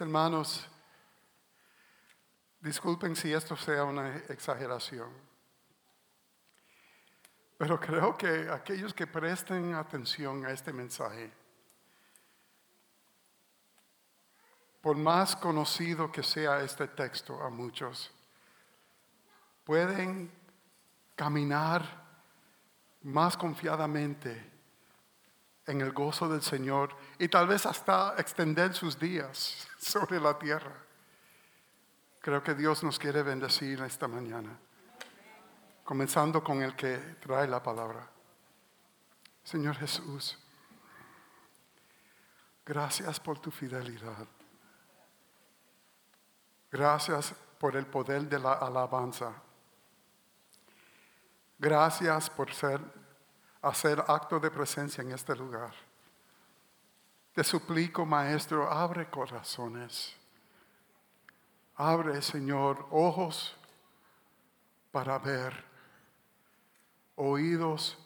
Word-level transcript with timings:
Hermanos, 0.00 0.66
disculpen 2.58 3.14
si 3.14 3.34
esto 3.34 3.54
sea 3.54 3.84
una 3.84 4.16
exageración, 4.30 5.12
pero 7.58 7.78
creo 7.78 8.16
que 8.16 8.48
aquellos 8.48 8.94
que 8.94 9.06
presten 9.06 9.74
atención 9.74 10.46
a 10.46 10.52
este 10.52 10.72
mensaje, 10.72 11.30
por 14.80 14.96
más 14.96 15.36
conocido 15.36 16.10
que 16.10 16.22
sea 16.22 16.62
este 16.62 16.88
texto 16.88 17.38
a 17.42 17.50
muchos, 17.50 18.10
pueden 19.64 20.32
caminar 21.14 21.82
más 23.02 23.36
confiadamente 23.36 24.50
en 25.66 25.80
el 25.80 25.92
gozo 25.92 26.28
del 26.28 26.42
Señor 26.42 26.96
y 27.18 27.28
tal 27.28 27.46
vez 27.46 27.66
hasta 27.66 28.14
extender 28.18 28.74
sus 28.74 28.98
días 28.98 29.68
sobre 29.78 30.20
la 30.20 30.38
tierra. 30.38 30.74
Creo 32.20 32.42
que 32.42 32.54
Dios 32.54 32.82
nos 32.82 32.98
quiere 32.98 33.22
bendecir 33.22 33.80
esta 33.80 34.06
mañana, 34.06 34.58
comenzando 35.84 36.44
con 36.44 36.62
el 36.62 36.76
que 36.76 36.96
trae 37.20 37.48
la 37.48 37.62
palabra. 37.62 38.08
Señor 39.42 39.76
Jesús, 39.76 40.38
gracias 42.66 43.18
por 43.18 43.38
tu 43.38 43.50
fidelidad. 43.50 44.26
Gracias 46.70 47.34
por 47.58 47.74
el 47.74 47.86
poder 47.86 48.28
de 48.28 48.38
la 48.38 48.52
alabanza. 48.52 49.32
Gracias 51.58 52.30
por 52.30 52.52
ser, 52.54 52.80
hacer 53.62 54.02
acto 54.06 54.40
de 54.40 54.50
presencia 54.50 55.02
en 55.02 55.12
este 55.12 55.34
lugar. 55.36 55.72
Te 57.34 57.44
suplico, 57.44 58.04
Maestro, 58.04 58.70
abre 58.70 59.08
corazones. 59.08 60.16
Abre, 61.76 62.20
Señor, 62.20 62.86
ojos 62.90 63.56
para 64.90 65.18
ver, 65.18 65.64
oídos 67.16 67.96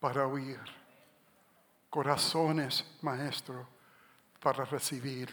para 0.00 0.26
oír, 0.26 0.60
corazones, 1.88 2.84
Maestro, 3.02 3.66
para 4.40 4.64
recibir 4.64 5.30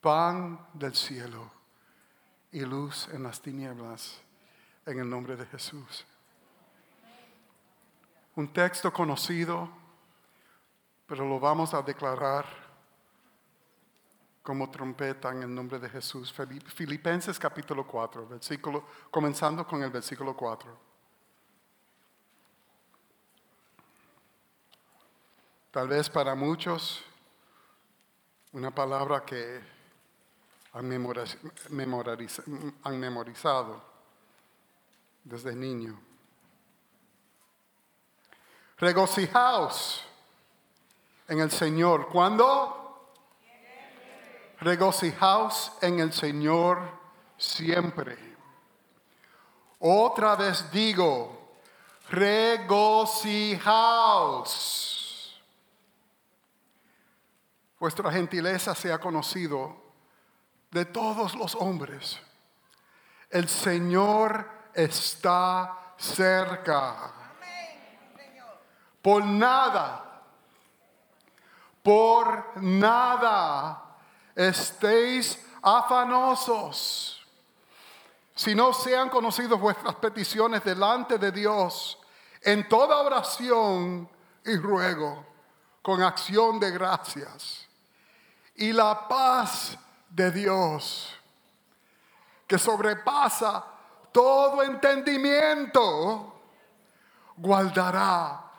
pan 0.00 0.66
del 0.72 0.94
cielo 0.94 1.52
y 2.52 2.60
luz 2.60 3.08
en 3.12 3.22
las 3.22 3.40
tinieblas, 3.40 4.20
en 4.86 4.98
el 4.98 5.08
nombre 5.08 5.36
de 5.36 5.46
Jesús. 5.46 6.06
Un 8.40 8.48
texto 8.54 8.90
conocido, 8.90 9.68
pero 11.06 11.28
lo 11.28 11.38
vamos 11.38 11.74
a 11.74 11.82
declarar 11.82 12.46
como 14.42 14.70
trompeta 14.70 15.30
en 15.30 15.42
el 15.42 15.54
nombre 15.54 15.78
de 15.78 15.90
Jesús. 15.90 16.34
Filipenses 16.74 17.38
capítulo 17.38 17.86
4, 17.86 18.26
versículo, 18.26 18.86
comenzando 19.10 19.66
con 19.66 19.82
el 19.82 19.90
versículo 19.90 20.34
4. 20.34 20.74
Tal 25.70 25.88
vez 25.88 26.08
para 26.08 26.34
muchos 26.34 27.04
una 28.52 28.74
palabra 28.74 29.22
que 29.22 29.60
han 30.72 30.88
memorizado, 32.88 33.84
desde 35.24 35.54
niño. 35.54 36.09
Regocijaos 38.80 40.04
en 41.28 41.40
el 41.40 41.50
Señor. 41.50 42.08
¿Cuándo? 42.08 43.12
Regocijaos 44.60 45.72
en 45.82 46.00
el 46.00 46.14
Señor 46.14 46.80
siempre. 47.36 48.16
Otra 49.80 50.34
vez 50.34 50.70
digo, 50.70 51.58
regocijaos. 52.08 52.80
Vuestra 57.78 58.10
gentileza 58.10 58.74
sea 58.74 58.98
conocido 58.98 59.76
de 60.70 60.86
todos 60.86 61.34
los 61.34 61.54
hombres. 61.54 62.18
El 63.28 63.46
Señor 63.46 64.50
está 64.72 65.94
cerca. 65.98 67.19
Por 69.02 69.24
nada, 69.24 70.22
por 71.82 72.56
nada 72.56 73.82
estéis 74.34 75.38
afanosos. 75.62 77.26
Si 78.34 78.54
no 78.54 78.72
sean 78.72 79.08
conocidos 79.08 79.60
vuestras 79.60 79.94
peticiones 79.96 80.64
delante 80.64 81.18
de 81.18 81.30
Dios 81.30 81.98
en 82.42 82.68
toda 82.68 83.00
oración 83.00 84.08
y 84.44 84.56
ruego, 84.56 85.26
con 85.82 86.02
acción 86.02 86.58
de 86.58 86.70
gracias. 86.70 87.66
Y 88.54 88.72
la 88.72 89.08
paz 89.08 89.76
de 90.08 90.30
Dios, 90.30 91.14
que 92.46 92.58
sobrepasa 92.58 93.64
todo 94.12 94.62
entendimiento, 94.62 96.40
guardará 97.36 98.49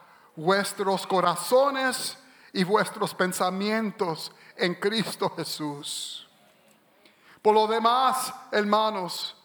vuestros 0.42 1.06
corazones 1.06 2.18
y 2.52 2.64
vuestros 2.64 3.14
pensamientos 3.14 4.32
en 4.58 4.76
Cristo 4.76 5.30
Jesús. 5.36 6.28
Por 7.42 7.54
lo 7.54 7.68
demás, 7.68 8.34
hermanos, 8.52 9.36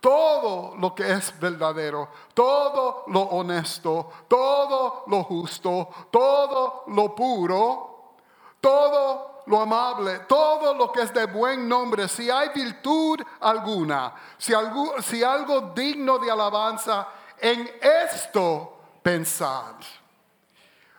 todo 0.00 0.74
lo 0.76 0.94
que 0.94 1.12
es 1.12 1.38
verdadero, 1.38 2.08
todo 2.34 3.04
lo 3.08 3.20
honesto, 3.20 4.10
todo 4.28 5.04
lo 5.06 5.24
justo, 5.24 5.88
todo 6.10 6.84
lo 6.88 7.14
puro, 7.14 8.14
todo 8.60 9.42
lo 9.46 9.60
amable, 9.60 10.20
todo 10.20 10.74
lo 10.74 10.90
que 10.90 11.02
es 11.02 11.12
de 11.12 11.26
buen 11.26 11.68
nombre, 11.68 12.08
si 12.08 12.30
hay 12.30 12.48
virtud 12.54 13.20
alguna, 13.40 14.12
si 14.38 14.54
algo, 14.54 15.00
si 15.02 15.22
algo 15.22 15.72
digno 15.74 16.18
de 16.18 16.30
alabanza, 16.30 17.08
en 17.38 17.70
esto 17.80 18.78
pensad. 19.02 19.74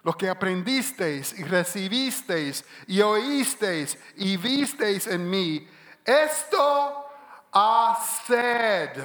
Lo 0.08 0.14
que 0.14 0.30
aprendisteis 0.30 1.38
y 1.38 1.44
recibisteis 1.44 2.64
y 2.88 3.02
oísteis 3.02 3.98
y 4.16 4.38
visteis 4.38 5.06
en 5.06 5.30
mí, 5.30 5.68
esto 6.06 7.10
haced. 7.52 9.04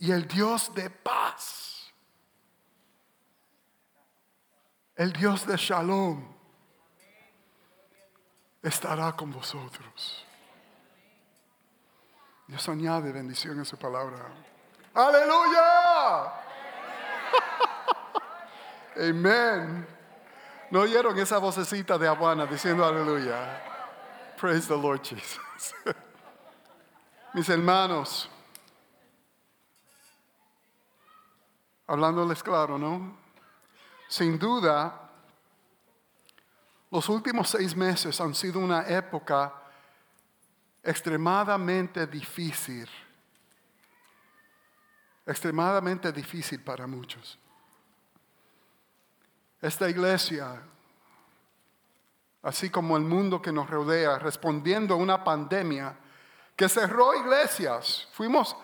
Y 0.00 0.12
el 0.12 0.28
Dios 0.28 0.74
de 0.74 0.90
paz, 0.90 1.90
el 4.96 5.14
Dios 5.14 5.46
de 5.46 5.56
shalom, 5.56 6.22
estará 8.62 9.16
con 9.16 9.32
vosotros. 9.32 10.26
Dios 12.46 12.68
añade 12.68 13.12
bendición 13.12 13.60
en 13.60 13.64
su 13.64 13.78
palabra. 13.78 14.26
Aleluya. 14.92 16.49
Amén. 18.96 19.86
¿No 20.70 20.80
oyeron 20.80 21.18
esa 21.18 21.38
vocecita 21.38 21.98
de 21.98 22.06
Abuana 22.06 22.46
diciendo 22.46 22.84
aleluya? 22.84 23.60
Praise 24.38 24.68
the 24.68 24.76
Lord 24.76 25.02
Jesus. 25.02 25.74
Mis 27.34 27.48
hermanos, 27.48 28.28
hablándoles 31.88 32.42
claro, 32.42 32.78
¿no? 32.78 33.16
Sin 34.08 34.38
duda, 34.38 35.10
los 36.90 37.08
últimos 37.08 37.50
seis 37.50 37.74
meses 37.74 38.20
han 38.20 38.34
sido 38.34 38.60
una 38.60 38.82
época 38.82 39.52
extremadamente 40.82 42.06
difícil, 42.06 42.88
extremadamente 45.26 46.12
difícil 46.12 46.62
para 46.62 46.86
muchos. 46.86 47.39
Esta 49.60 49.88
iglesia, 49.88 50.62
así 52.42 52.70
como 52.70 52.96
el 52.96 53.02
mundo 53.02 53.42
que 53.42 53.52
nos 53.52 53.68
rodea, 53.68 54.18
respondiendo 54.18 54.94
a 54.94 54.98
una 54.98 55.22
pandemia 55.22 55.96
que 56.56 56.68
cerró 56.68 57.14
iglesias, 57.14 58.08
fuimos 58.12 58.56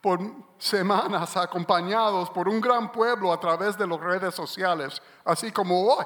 por 0.00 0.20
semanas 0.58 1.36
acompañados 1.36 2.30
por 2.30 2.48
un 2.48 2.60
gran 2.60 2.92
pueblo 2.92 3.32
a 3.32 3.40
través 3.40 3.76
de 3.78 3.86
las 3.86 4.00
redes 4.00 4.34
sociales, 4.34 5.00
así 5.24 5.50
como 5.50 5.86
hoy 5.86 6.04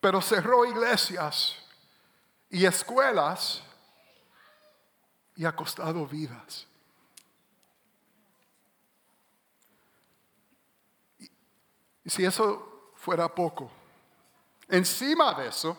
pero 0.00 0.20
cerró 0.22 0.64
iglesias 0.64 1.56
y 2.48 2.64
escuelas 2.64 3.62
y 5.36 5.44
ha 5.44 5.54
costado 5.54 6.06
vidas. 6.06 6.66
Y 12.02 12.10
si 12.10 12.24
eso 12.24 12.69
fuera 13.00 13.28
poco, 13.28 13.70
encima 14.68 15.34
de 15.34 15.48
eso, 15.48 15.76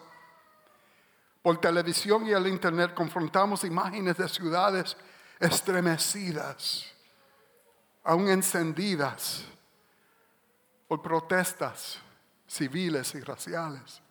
Por 1.41 1.59
televisión 1.59 2.27
y 2.27 2.31
el 2.31 2.45
internet 2.45 2.93
confrontamos 2.93 3.63
imágenes 3.63 4.15
de 4.15 4.29
ciudades 4.29 4.95
estremecidas, 5.39 6.85
aún 8.03 8.29
encendidas 8.29 9.43
por 10.87 11.01
protestas 11.01 11.97
civiles 12.45 13.15
y 13.15 13.21
raciales. 13.21 14.01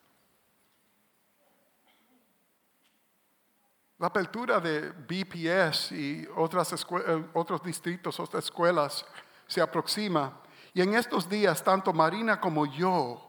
La 3.98 4.06
apertura 4.06 4.58
de 4.58 4.90
BPS 4.90 5.92
y 5.92 6.26
otras 6.34 6.72
eh, 6.72 7.24
otros 7.34 7.62
distritos, 7.62 8.18
otras 8.18 8.44
escuelas 8.44 9.04
se 9.46 9.60
aproxima. 9.60 10.40
Y 10.74 10.82
en 10.82 10.94
estos 10.94 11.28
días, 11.28 11.62
tanto 11.64 11.92
Marina 11.92 12.40
como 12.40 12.66
yo 12.66 13.20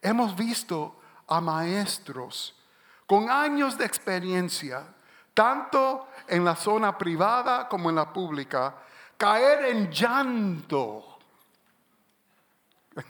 hemos 0.00 0.36
visto 0.36 0.96
a 1.26 1.40
maestros 1.40 2.56
con 3.06 3.28
años 3.28 3.76
de 3.76 3.84
experiencia, 3.84 4.84
tanto 5.34 6.08
en 6.28 6.44
la 6.44 6.56
zona 6.56 6.96
privada 6.96 7.68
como 7.68 7.90
en 7.90 7.96
la 7.96 8.12
pública, 8.12 8.76
caer 9.16 9.66
en 9.66 9.90
llanto 9.90 11.18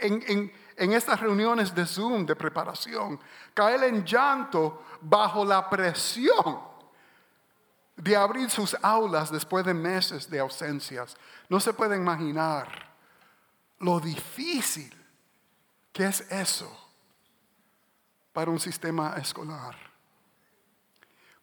en, 0.00 0.52
en, 0.76 0.92
estas 0.92 1.20
reuniones 1.20 1.74
de 1.74 1.86
Zoom 1.86 2.24
de 2.24 2.36
preparación, 2.36 3.20
caer 3.52 3.84
en 3.84 4.04
llanto 4.04 4.84
bajo 5.00 5.44
la 5.44 5.68
presión 5.68 6.75
de 7.96 8.14
abrir 8.14 8.50
sus 8.50 8.76
aulas 8.82 9.30
después 9.30 9.64
de 9.64 9.74
meses 9.74 10.28
de 10.28 10.38
ausencias. 10.38 11.16
No 11.48 11.60
se 11.60 11.72
puede 11.72 11.96
imaginar 11.96 12.94
lo 13.78 14.00
difícil 14.00 14.92
que 15.92 16.04
es 16.04 16.20
eso 16.30 16.70
para 18.32 18.50
un 18.50 18.60
sistema 18.60 19.14
escolar. 19.16 19.74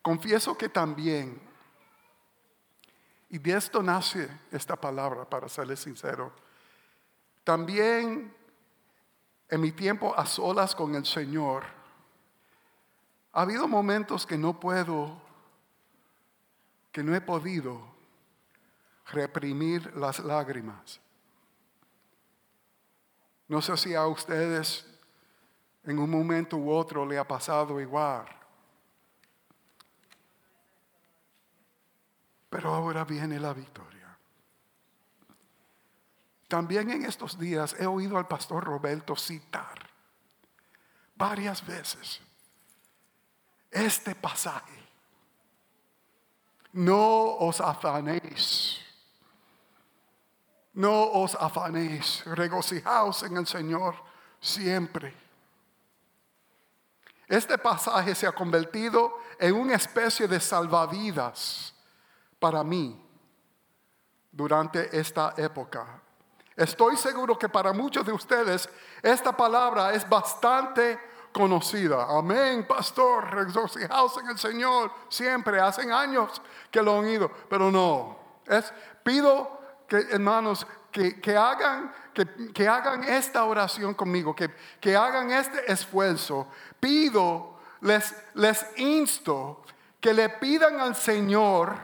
Confieso 0.03 0.55
que 0.55 0.69
también, 0.69 1.41
y 3.29 3.39
de 3.39 3.53
esto 3.57 3.81
nace 3.81 4.29
esta 4.51 4.75
palabra, 4.75 5.27
para 5.27 5.49
serles 5.49 5.79
sincero, 5.79 6.31
también 7.43 8.31
en 9.49 9.61
mi 9.61 9.71
tiempo 9.71 10.13
a 10.15 10.25
solas 10.25 10.75
con 10.75 10.93
el 10.93 11.05
Señor, 11.05 11.63
ha 13.31 13.41
habido 13.41 13.67
momentos 13.67 14.27
que 14.27 14.37
no 14.37 14.59
puedo, 14.59 15.19
que 16.93 17.03
no 17.03 17.13
he 17.13 17.19
podido 17.19 17.81
reprimir 19.07 19.93
las 19.97 20.19
lágrimas. 20.19 21.01
No 23.47 23.61
sé 23.61 23.75
si 23.75 23.95
a 23.95 24.07
ustedes 24.07 24.85
en 25.83 25.99
un 25.99 26.09
momento 26.09 26.55
u 26.55 26.71
otro 26.71 27.05
le 27.05 27.17
ha 27.17 27.27
pasado 27.27 27.81
igual. 27.81 28.25
Pero 32.49 32.73
ahora 32.73 33.03
viene 33.03 33.39
la 33.39 33.53
victoria. 33.53 34.17
También 36.47 36.91
en 36.91 37.05
estos 37.05 37.39
días 37.39 37.75
he 37.79 37.87
oído 37.87 38.19
al 38.19 38.27
pastor 38.27 38.63
Roberto 38.63 39.15
citar 39.15 39.89
varias 41.15 41.65
veces 41.65 42.21
este 43.71 44.13
pasaje. 44.13 44.82
No 46.73 47.37
os 47.39 47.61
afanéis. 47.61 48.79
No 50.73 51.11
os 51.11 51.35
afanéis. 51.35 52.23
Regocijaos 52.25 53.23
en 53.23 53.37
el 53.37 53.47
Señor 53.47 53.95
siempre. 54.41 55.13
Este 57.27 57.57
pasaje 57.57 58.13
se 58.15 58.27
ha 58.27 58.31
convertido 58.31 59.19
en 59.39 59.55
una 59.55 59.75
especie 59.75 60.27
de 60.27 60.39
salvavidas 60.39 61.73
para 62.39 62.63
mí 62.63 62.99
durante 64.31 64.99
esta 64.99 65.33
época 65.37 66.03
Estoy 66.55 66.97
seguro 66.97 67.37
que 67.37 67.49
para 67.49 67.73
muchos 67.73 68.05
de 68.05 68.13
ustedes 68.13 68.69
esta 69.01 69.35
palabra 69.35 69.93
es 69.93 70.07
bastante 70.07 70.99
conocida. 71.33 72.05
Amén, 72.09 72.65
pastor, 72.65 73.33
regocijaos 73.33 74.17
en 74.19 74.29
el 74.29 74.37
Señor. 74.37 74.91
Siempre, 75.09 75.59
hacen 75.59 75.91
años 75.91 76.41
que 76.71 76.81
lo 76.81 76.99
han 76.99 77.05
oído, 77.05 77.29
pero 77.49 77.71
no. 77.71 78.17
Es, 78.45 78.71
pido 79.03 79.59
que, 79.87 79.97
hermanos, 80.11 80.65
que, 80.91 81.35
hagan, 81.35 81.91
que, 82.53 82.67
hagan 82.67 83.03
esta 83.03 83.43
oración 83.43 83.95
conmigo, 83.95 84.35
que, 84.35 84.49
que 84.79 84.95
hagan 84.95 85.31
este 85.31 85.69
esfuerzo. 85.71 86.47
Pido, 86.79 87.57
les, 87.81 88.15
les 88.35 88.65
insto 88.77 89.63
que 89.99 90.13
le 90.13 90.29
pidan 90.29 90.79
al 90.79 90.95
Señor 90.95 91.75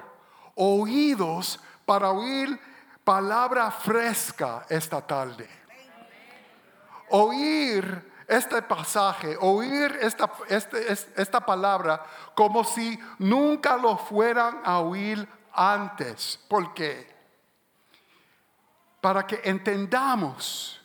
oídos 0.56 1.60
para 1.86 2.12
oír 2.12 2.60
palabra 3.04 3.72
fresca 3.72 4.66
esta 4.70 5.02
tarde. 5.02 5.50
Oír 7.10 8.09
este 8.30 8.62
pasaje, 8.62 9.36
oír 9.42 9.98
esta, 10.02 10.32
este, 10.48 10.92
esta 10.92 11.42
palabra 11.42 12.06
como 12.36 12.64
si 12.64 12.98
nunca 13.18 13.76
lo 13.76 13.98
fueran 13.98 14.62
a 14.64 14.80
oír 14.80 15.28
antes. 15.52 16.40
¿Por 16.48 16.74
qué? 16.76 17.12
Para 19.02 19.26
que 19.26 19.42
entendamos 19.44 20.80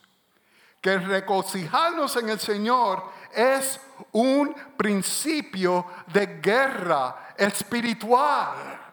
que 0.80 0.98
regocijarnos 0.98 2.16
en 2.16 2.30
el 2.30 2.40
Señor 2.40 3.04
es 3.32 3.78
un 4.12 4.54
principio 4.76 5.84
de 6.06 6.40
guerra 6.40 7.34
espiritual. 7.36 8.83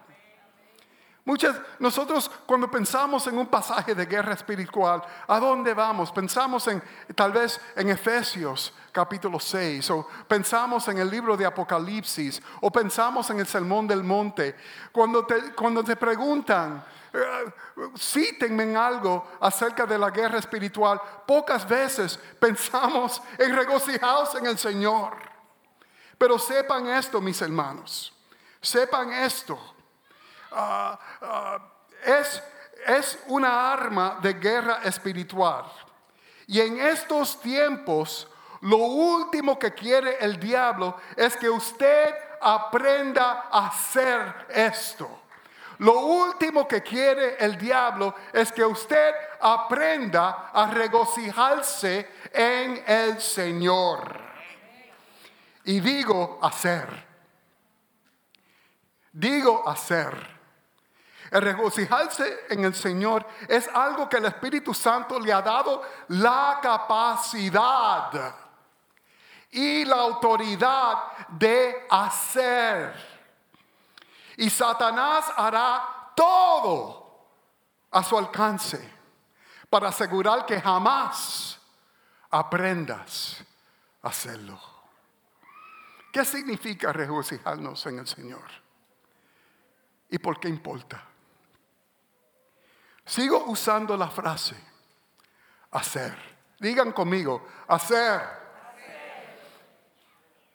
Muchas, 1.23 1.55
nosotros 1.77 2.31
cuando 2.47 2.69
pensamos 2.69 3.27
en 3.27 3.37
un 3.37 3.45
pasaje 3.45 3.93
de 3.93 4.07
guerra 4.07 4.33
espiritual, 4.33 5.03
¿a 5.27 5.39
dónde 5.39 5.75
vamos? 5.75 6.11
Pensamos 6.11 6.67
en 6.67 6.81
tal 7.13 7.31
vez 7.31 7.61
en 7.75 7.89
Efesios 7.89 8.73
capítulo 8.91 9.39
6, 9.39 9.87
o 9.91 10.07
pensamos 10.27 10.87
en 10.87 10.97
el 10.97 11.09
libro 11.11 11.37
de 11.37 11.45
Apocalipsis, 11.45 12.41
o 12.61 12.71
pensamos 12.71 13.29
en 13.29 13.39
el 13.39 13.45
Sermón 13.45 13.87
del 13.87 14.03
Monte. 14.03 14.55
Cuando 14.91 15.23
te, 15.23 15.53
cuando 15.53 15.83
te 15.83 15.95
preguntan, 15.95 16.83
eh, 17.13 17.53
cítenme 17.95 18.63
en 18.63 18.75
algo 18.75 19.27
acerca 19.41 19.85
de 19.85 19.99
la 19.99 20.09
guerra 20.09 20.39
espiritual, 20.39 20.99
pocas 21.27 21.67
veces 21.67 22.17
pensamos 22.39 23.21
en 23.37 23.55
regocijados 23.55 24.33
en 24.35 24.47
el 24.47 24.57
Señor. 24.57 25.13
Pero 26.17 26.39
sepan 26.39 26.87
esto, 26.87 27.21
mis 27.21 27.39
hermanos, 27.43 28.11
sepan 28.59 29.13
esto 29.13 29.75
Ah, 30.51 30.99
ah, 31.21 31.59
es, 32.03 32.43
es 32.87 33.19
una 33.27 33.71
arma 33.71 34.19
de 34.21 34.33
guerra 34.33 34.81
espiritual. 34.83 35.65
Y 36.47 36.59
en 36.59 36.79
estos 36.79 37.39
tiempos, 37.39 38.27
lo 38.61 38.77
último 38.77 39.57
que 39.57 39.73
quiere 39.73 40.17
el 40.19 40.39
diablo 40.39 40.97
es 41.15 41.37
que 41.37 41.49
usted 41.49 42.13
aprenda 42.41 43.47
a 43.51 43.67
hacer 43.67 44.47
esto. 44.49 45.21
Lo 45.79 45.99
último 45.99 46.67
que 46.67 46.83
quiere 46.83 47.37
el 47.39 47.57
diablo 47.57 48.13
es 48.33 48.51
que 48.51 48.63
usted 48.63 49.15
aprenda 49.39 50.51
a 50.53 50.67
regocijarse 50.67 52.07
en 52.31 52.83
el 52.85 53.19
Señor. 53.19 54.19
Y 55.63 55.79
digo 55.79 56.37
hacer. 56.41 56.87
Digo 59.11 59.67
hacer. 59.67 60.40
El 61.31 61.41
regocijarse 61.41 62.45
en 62.49 62.65
el 62.65 62.75
Señor 62.75 63.25
es 63.47 63.69
algo 63.69 64.09
que 64.09 64.17
el 64.17 64.25
Espíritu 64.25 64.73
Santo 64.73 65.17
le 65.17 65.31
ha 65.31 65.41
dado 65.41 65.81
la 66.09 66.59
capacidad 66.61 68.35
y 69.49 69.85
la 69.85 69.95
autoridad 69.95 71.27
de 71.29 71.87
hacer. 71.89 72.93
Y 74.35 74.49
Satanás 74.49 75.31
hará 75.37 76.11
todo 76.13 77.29
a 77.91 78.03
su 78.03 78.17
alcance 78.17 78.93
para 79.69 79.87
asegurar 79.87 80.45
que 80.45 80.59
jamás 80.59 81.57
aprendas 82.29 83.41
a 84.01 84.09
hacerlo. 84.09 84.59
¿Qué 86.11 86.25
significa 86.25 86.91
regocijarnos 86.91 87.85
en 87.85 87.99
el 87.99 88.07
Señor? 88.07 88.43
¿Y 90.09 90.19
por 90.19 90.37
qué 90.37 90.49
importa? 90.49 91.10
Sigo 93.05 93.45
usando 93.45 93.97
la 93.97 94.09
frase 94.09 94.71
hacer. 95.71 96.17
Digan 96.59 96.91
conmigo, 96.91 97.45
hacer. 97.67 98.21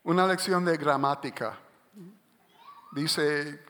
Una 0.04 0.26
lección 0.26 0.64
de 0.64 0.76
gramática. 0.76 1.58
Dice, 2.92 3.64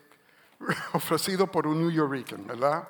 ofrecido 0.93 1.47
por 1.47 1.67
un 1.67 1.81
New 1.81 1.91
Yorker, 1.91 2.39
¿verdad? 2.39 2.87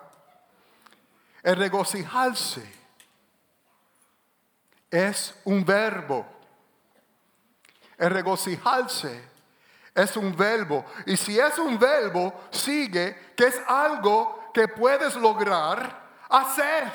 El 1.42 1.56
regocijarse 1.56 2.74
es 4.90 5.34
un 5.44 5.64
verbo. 5.64 6.26
El 7.96 8.10
regocijarse 8.10 9.22
es 9.94 10.16
un 10.16 10.34
verbo. 10.36 10.84
Y 11.06 11.16
si 11.16 11.38
es 11.38 11.56
un 11.58 11.78
verbo, 11.78 12.48
sigue 12.50 13.32
que 13.36 13.46
es 13.46 13.62
algo 13.68 14.35
que 14.56 14.68
puedes 14.68 15.14
lograr 15.16 16.02
hacer. 16.30 16.90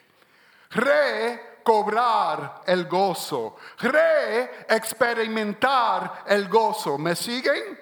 recobrar 0.74 2.62
el 2.66 2.86
gozo, 2.86 3.56
re-experimentar 3.78 6.24
el 6.26 6.46
gozo. 6.48 6.98
¿Me 6.98 7.16
siguen? 7.16 7.80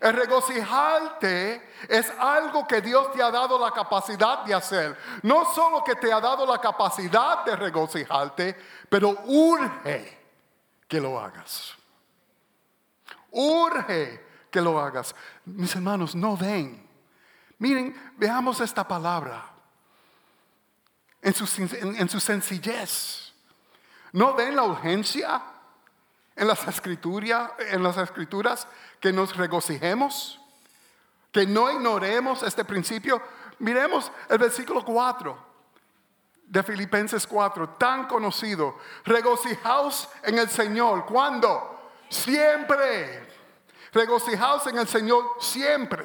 El 0.00 0.14
regocijarte 0.14 1.74
es 1.86 2.10
algo 2.18 2.66
que 2.66 2.80
Dios 2.80 3.12
te 3.12 3.22
ha 3.22 3.30
dado 3.30 3.58
la 3.58 3.70
capacidad 3.70 4.44
de 4.44 4.54
hacer. 4.54 4.96
No 5.22 5.44
solo 5.52 5.84
que 5.84 5.96
te 5.96 6.10
ha 6.10 6.20
dado 6.20 6.46
la 6.46 6.58
capacidad 6.58 7.44
de 7.44 7.54
regocijarte, 7.54 8.56
pero 8.88 9.10
urge 9.26 10.18
que 10.88 11.00
lo 11.00 11.20
hagas. 11.20 11.74
Urge 13.30 14.24
que 14.50 14.62
lo 14.62 14.80
hagas. 14.80 15.14
Mis 15.44 15.74
hermanos, 15.74 16.14
no 16.14 16.34
ven. 16.34 16.88
Miren, 17.58 18.14
veamos 18.16 18.62
esta 18.62 18.88
palabra 18.88 19.49
en 21.22 21.34
su, 21.34 21.44
en, 21.76 22.08
su 22.08 22.20
sencillez. 22.20 23.32
¿No 24.12 24.34
ven 24.34 24.56
la 24.56 24.64
urgencia 24.64 25.42
en 26.34 26.48
las, 26.48 26.66
escrituras, 26.66 27.52
en 27.58 27.82
las 27.82 27.96
escrituras 27.96 28.66
que 28.98 29.12
nos 29.12 29.36
regocijemos? 29.36 30.40
Que 31.30 31.46
no 31.46 31.70
ignoremos 31.70 32.42
este 32.42 32.64
principio. 32.64 33.22
Miremos 33.58 34.10
el 34.28 34.38
versículo 34.38 34.84
4 34.84 35.50
de 36.50 36.62
Filipenses 36.64 37.26
4, 37.28 37.76
tan 37.78 38.08
conocido. 38.08 38.78
Regocijaos 39.04 40.08
en 40.24 40.38
el 40.38 40.48
Señor. 40.48 41.06
¿Cuándo? 41.06 41.92
Siempre. 42.08 43.28
Regocijaos 43.92 44.66
en 44.66 44.78
el 44.78 44.88
Señor 44.88 45.24
siempre. 45.38 46.04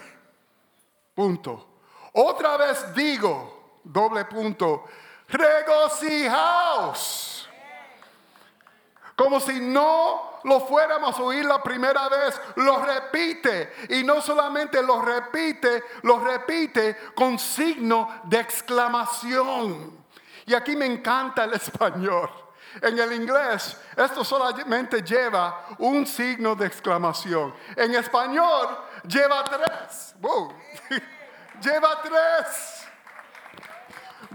Punto. 1.15 1.79
Otra 2.13 2.57
vez 2.57 2.93
digo, 2.93 3.79
doble 3.83 4.25
punto, 4.25 4.85
regocijaos. 5.29 7.25
Como 9.15 9.39
si 9.39 9.61
no 9.61 10.41
lo 10.43 10.59
fuéramos 10.61 11.17
a 11.17 11.21
oír 11.21 11.45
la 11.45 11.63
primera 11.63 12.09
vez, 12.09 12.39
lo 12.55 12.83
repite. 12.83 13.73
Y 13.89 14.03
no 14.03 14.21
solamente 14.21 14.83
lo 14.83 15.01
repite, 15.01 15.83
lo 16.03 16.19
repite 16.19 16.97
con 17.15 17.39
signo 17.39 18.21
de 18.25 18.39
exclamación. 18.39 20.05
Y 20.45 20.53
aquí 20.53 20.75
me 20.75 20.85
encanta 20.85 21.45
el 21.45 21.53
español. 21.53 22.29
En 22.81 22.99
el 22.99 23.13
inglés, 23.13 23.77
esto 23.95 24.25
solamente 24.25 25.01
lleva 25.01 25.65
un 25.77 26.05
signo 26.05 26.55
de 26.55 26.67
exclamación. 26.67 27.55
En 27.75 27.95
español, 27.95 28.77
lleva 29.07 29.45
tres. 29.45 30.13
lleva 31.61 32.01
tres. 32.01 32.84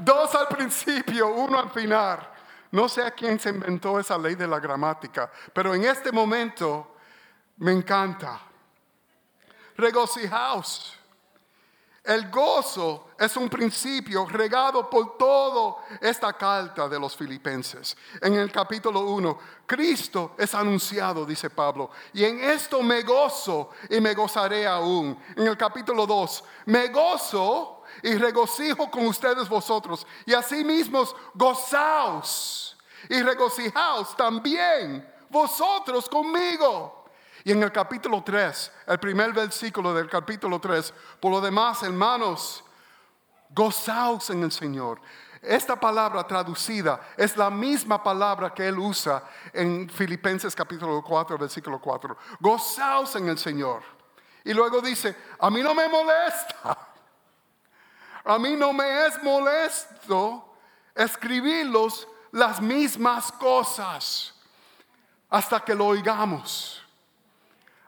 Dos 0.00 0.34
al 0.34 0.48
principio, 0.48 1.28
uno 1.28 1.58
al 1.58 1.70
final. 1.70 2.26
No 2.72 2.88
sé 2.88 3.02
a 3.02 3.10
quién 3.10 3.38
se 3.38 3.50
inventó 3.50 3.98
esa 3.98 4.16
ley 4.16 4.34
de 4.34 4.46
la 4.46 4.58
gramática, 4.58 5.30
pero 5.52 5.74
en 5.74 5.84
este 5.84 6.10
momento 6.10 6.96
me 7.58 7.72
encanta. 7.72 8.40
Regocijaos. 9.76 10.96
El 12.02 12.30
gozo 12.30 13.10
es 13.18 13.36
un 13.36 13.50
principio 13.50 14.24
regado 14.24 14.88
por 14.88 15.18
toda 15.18 15.84
esta 16.00 16.32
carta 16.32 16.88
de 16.88 16.98
los 16.98 17.14
filipenses. 17.14 17.94
En 18.22 18.34
el 18.36 18.50
capítulo 18.50 19.00
1, 19.00 19.38
Cristo 19.66 20.34
es 20.38 20.54
anunciado, 20.54 21.26
dice 21.26 21.50
Pablo, 21.50 21.90
y 22.14 22.24
en 22.24 22.40
esto 22.40 22.82
me 22.82 23.02
gozo 23.02 23.70
y 23.90 24.00
me 24.00 24.14
gozaré 24.14 24.66
aún. 24.66 25.22
En 25.36 25.46
el 25.46 25.58
capítulo 25.58 26.06
2, 26.06 26.44
me 26.66 26.88
gozo 26.88 27.79
y 28.02 28.14
regocijo 28.14 28.90
con 28.90 29.06
ustedes 29.06 29.48
vosotros, 29.48 30.06
y 30.26 30.34
asimismo 30.34 31.04
gozaos 31.34 32.76
y 33.08 33.22
regocijaos 33.22 34.16
también 34.16 35.08
vosotros 35.28 36.08
conmigo. 36.08 37.04
Y 37.44 37.52
en 37.52 37.62
el 37.62 37.72
capítulo 37.72 38.22
3, 38.22 38.72
el 38.86 38.98
primer 38.98 39.32
versículo 39.32 39.94
del 39.94 40.08
capítulo 40.08 40.60
3, 40.60 40.92
por 41.20 41.32
lo 41.32 41.40
demás, 41.40 41.82
hermanos, 41.82 42.62
gozaos 43.48 44.28
en 44.30 44.42
el 44.42 44.52
Señor. 44.52 45.00
Esta 45.40 45.80
palabra 45.80 46.26
traducida 46.26 47.00
es 47.16 47.34
la 47.38 47.48
misma 47.48 48.02
palabra 48.02 48.52
que 48.52 48.68
él 48.68 48.78
usa 48.78 49.24
en 49.54 49.88
Filipenses 49.88 50.54
capítulo 50.54 51.02
4, 51.02 51.38
versículo 51.38 51.80
4. 51.80 52.16
Gozaos 52.40 53.16
en 53.16 53.28
el 53.30 53.38
Señor. 53.38 53.82
Y 54.44 54.52
luego 54.52 54.82
dice, 54.82 55.16
a 55.38 55.48
mí 55.50 55.62
no 55.62 55.74
me 55.74 55.88
molesta. 55.88 56.89
A 58.24 58.38
mí 58.38 58.56
no 58.56 58.72
me 58.72 59.06
es 59.06 59.22
molesto 59.22 60.54
escribirlos 60.94 62.06
las 62.32 62.60
mismas 62.60 63.32
cosas 63.32 64.34
hasta 65.28 65.60
que 65.60 65.74
lo 65.74 65.86
oigamos 65.86 66.80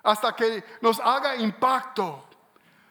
hasta 0.02 0.34
que 0.34 0.64
nos 0.80 0.98
haga 1.00 1.36
impacto, 1.36 2.24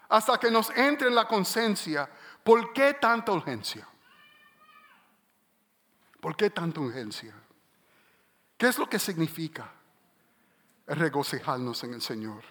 hasta 0.10 0.38
que 0.38 0.50
nos 0.50 0.70
entre 0.72 1.08
en 1.08 1.16
la 1.16 1.28
conciencia. 1.28 2.10
¿Por 2.44 2.74
qué 2.74 2.94
tanta 2.96 3.32
urgencia? 3.32 3.88
¿Por 6.20 6.36
qué 6.36 6.50
tanta 6.50 6.80
urgencia? 6.80 7.34
¿Qué 8.58 8.68
es 8.68 8.78
lo 8.78 8.88
que 8.88 9.00
significa 9.00 9.70
regocijarnos 10.88 11.84
en 11.84 11.96
el 11.96 12.02
Señor? 12.02 12.44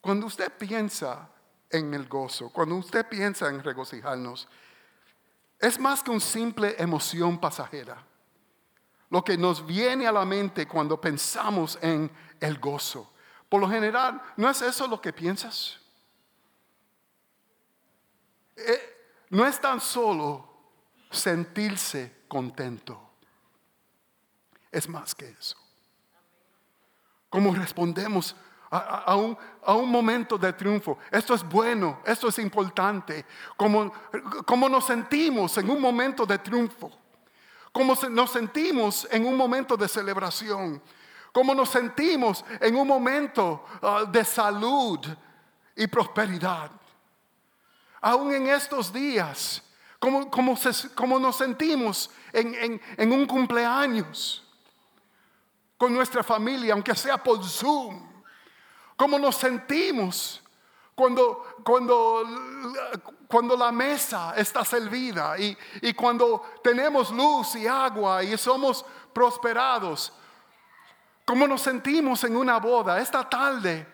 Cuando 0.00 0.26
usted 0.26 0.52
piensa 0.56 1.28
en 1.70 1.94
el 1.94 2.08
gozo, 2.08 2.50
cuando 2.50 2.76
usted 2.76 3.06
piensa 3.08 3.48
en 3.48 3.62
regocijarnos, 3.62 4.48
es 5.58 5.78
más 5.78 6.02
que 6.02 6.10
una 6.10 6.20
simple 6.20 6.74
emoción 6.78 7.38
pasajera 7.38 8.04
lo 9.10 9.24
que 9.24 9.36
nos 9.36 9.66
viene 9.66 10.06
a 10.06 10.12
la 10.12 10.24
mente 10.24 10.66
cuando 10.66 11.00
pensamos 11.00 11.78
en 11.82 12.10
el 12.38 12.58
gozo. 12.58 13.12
Por 13.48 13.60
lo 13.60 13.68
general, 13.68 14.22
¿no 14.36 14.48
es 14.48 14.62
eso 14.62 14.86
lo 14.86 15.00
que 15.00 15.12
piensas? 15.12 15.78
Eh, 18.56 19.24
no 19.30 19.44
es 19.44 19.60
tan 19.60 19.80
solo 19.80 20.48
sentirse 21.10 22.24
contento, 22.28 23.10
es 24.70 24.88
más 24.88 25.14
que 25.14 25.28
eso. 25.28 25.56
Como 27.28 27.52
respondemos 27.54 28.36
a, 28.70 29.16
un, 29.16 29.36
a, 29.64 29.74
un, 29.74 29.90
momento 29.90 30.38
de 30.38 30.52
triunfo. 30.52 30.98
Esto 31.10 31.34
es 31.34 31.42
bueno, 31.42 32.00
esto 32.04 32.28
es 32.28 32.38
importante. 32.38 33.26
Como, 33.56 33.92
como 34.46 34.68
nos 34.68 34.86
sentimos 34.86 35.58
en 35.58 35.68
un 35.70 35.80
momento 35.80 36.24
de 36.24 36.38
triunfo. 36.38 36.90
Cómo 37.72 37.94
nos 38.10 38.30
sentimos 38.30 39.06
en 39.10 39.24
un 39.26 39.36
momento 39.36 39.76
de 39.76 39.86
celebración, 39.86 40.82
cómo 41.32 41.54
nos 41.54 41.68
sentimos 41.70 42.44
en 42.60 42.74
un 42.74 42.86
momento 42.86 43.64
ah, 43.80 44.04
de 44.10 44.24
salud 44.24 44.98
y 45.76 45.86
prosperidad. 45.86 46.70
Aún 48.00 48.32
en 48.34 48.48
estos 48.48 48.92
días, 48.92 49.62
cómo, 50.00 51.18
nos 51.20 51.36
sentimos 51.36 52.10
en, 52.32 52.80
en 52.96 53.12
un 53.12 53.26
cumpleaños 53.26 54.44
con 55.76 55.94
nuestra 55.94 56.24
familia, 56.24 56.72
aunque 56.72 56.94
sea 56.96 57.22
por 57.22 57.44
Zoom. 57.44 58.09
Cómo 59.00 59.18
nos 59.18 59.36
sentimos 59.36 60.42
cuando, 60.94 61.62
cuando, 61.64 62.22
cuando 63.26 63.56
la 63.56 63.72
mesa 63.72 64.34
está 64.36 64.62
servida 64.62 65.38
y, 65.38 65.56
y 65.80 65.94
cuando 65.94 66.44
tenemos 66.62 67.10
luz 67.10 67.54
y 67.54 67.66
agua 67.66 68.22
y 68.22 68.36
somos 68.36 68.84
prosperados, 69.14 70.12
como 71.24 71.48
nos 71.48 71.62
sentimos 71.62 72.22
en 72.24 72.36
una 72.36 72.58
boda 72.58 73.00
esta 73.00 73.26
tarde, 73.26 73.86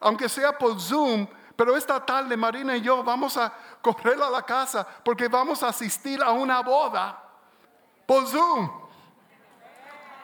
aunque 0.00 0.28
sea 0.28 0.58
por 0.58 0.80
Zoom, 0.80 1.24
pero 1.54 1.76
esta 1.76 2.04
tarde 2.04 2.36
Marina 2.36 2.76
y 2.76 2.80
yo 2.80 3.04
vamos 3.04 3.36
a 3.36 3.54
correr 3.80 4.20
a 4.20 4.28
la 4.28 4.42
casa 4.42 4.84
porque 5.04 5.28
vamos 5.28 5.62
a 5.62 5.68
asistir 5.68 6.20
a 6.20 6.32
una 6.32 6.62
boda 6.62 7.16
por 8.04 8.26
Zoom. 8.26 8.68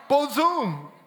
Por 0.09 0.29
Zoom. 0.29 0.98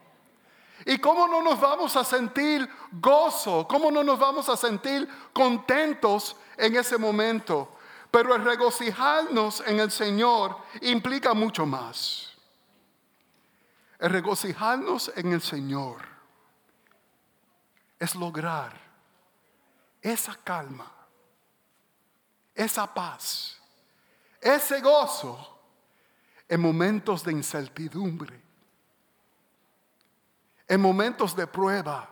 ¿Y 0.85 0.97
cómo 0.97 1.27
no 1.27 1.41
nos 1.41 1.59
vamos 1.59 1.95
a 1.95 2.03
sentir 2.03 2.67
gozo? 2.91 3.67
¿Cómo 3.67 3.91
no 3.91 4.03
nos 4.03 4.17
vamos 4.17 4.50
a 4.50 4.57
sentir 4.57 5.07
contentos 5.33 6.35
en 6.57 6.75
ese 6.75 6.97
momento? 6.97 7.77
Pero 8.09 8.35
el 8.35 8.43
regocijarnos 8.43 9.63
en 9.65 9.79
el 9.79 9.91
Señor 9.91 10.57
implica 10.81 11.33
mucho 11.33 11.65
más. 11.65 12.31
El 14.00 14.09
regocijarnos 14.09 15.11
en 15.15 15.33
el 15.33 15.41
Señor 15.41 16.01
es 18.00 18.15
lograr 18.15 18.73
esa 20.01 20.35
calma, 20.43 20.91
esa 22.55 22.91
paz, 22.91 23.59
ese 24.41 24.81
gozo 24.81 25.59
en 26.50 26.59
momentos 26.59 27.23
de 27.23 27.31
incertidumbre 27.31 28.50
en 30.71 30.79
momentos 30.79 31.35
de 31.35 31.45
prueba, 31.47 32.09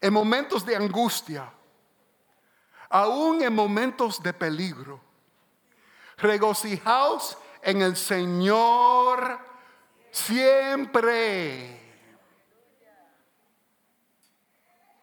en 0.00 0.12
momentos 0.12 0.64
de 0.64 0.76
angustia, 0.76 1.52
aún 2.88 3.42
en 3.42 3.52
momentos 3.52 4.22
de 4.22 4.32
peligro. 4.32 5.00
Regocijaos 6.18 7.36
en 7.62 7.82
el 7.82 7.96
Señor 7.96 9.40
siempre. 10.12 11.82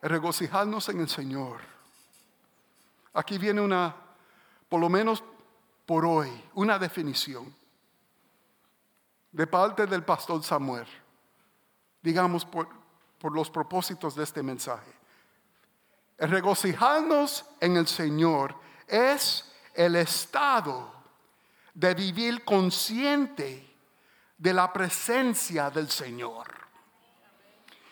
Regocijarnos 0.01 0.87
en 0.87 1.01
el 1.01 1.09
Señor. 1.09 1.59
Aquí 3.15 3.37
viene 3.37 3.59
una, 3.59 3.93
por 4.69 4.79
lo 4.79 4.87
menos 4.87 5.21
por 5.85 6.05
hoy, 6.05 6.31
una 6.53 6.79
definición 6.79 7.53
de 9.33 9.45
parte 9.45 9.85
del 9.87 10.05
pastor 10.05 10.41
Samuel 10.41 10.87
digamos, 12.01 12.45
por, 12.45 12.67
los 13.33 13.49
propósitos 13.49 14.15
de 14.15 14.23
este 14.23 14.41
mensaje. 14.41 14.91
Regocijarnos 16.17 17.45
en 17.59 17.77
el 17.77 17.87
Señor 17.87 18.55
es 18.87 19.51
el 19.73 19.95
estado 19.95 20.93
de 21.73 21.93
vivir 21.93 22.43
consciente 22.43 23.75
de 24.37 24.53
la 24.53 24.71
presencia 24.71 25.69
del 25.69 25.89
Señor. 25.89 26.47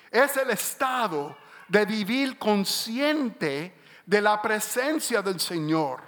Es 0.09 0.37
el 0.37 0.49
estado 0.49 1.37
de 1.67 1.85
vivir 1.85 2.37
consciente 2.37 3.77
de 4.05 4.21
la 4.21 4.41
presencia 4.41 5.21
del 5.21 5.39
Señor. 5.39 6.06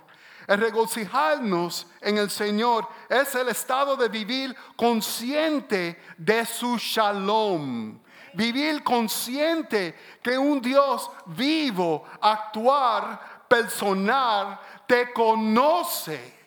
El 0.50 0.62
regocijarnos 0.62 1.86
en 2.02 2.18
el 2.18 2.32
Señor 2.32 2.88
es 3.08 3.36
el 3.36 3.50
estado 3.50 3.96
de 3.96 4.10
vivir 4.10 4.56
consciente 4.76 6.02
de 6.18 6.44
su 6.44 6.76
shalom. 6.76 8.00
Vivir 8.34 8.84
consciente 8.84 9.96
que 10.24 10.36
un 10.40 10.60
Dios 10.60 11.12
vivo, 11.28 12.04
actuar, 12.20 13.46
personal, 13.48 14.60
te 14.88 15.14
conoce 15.14 16.40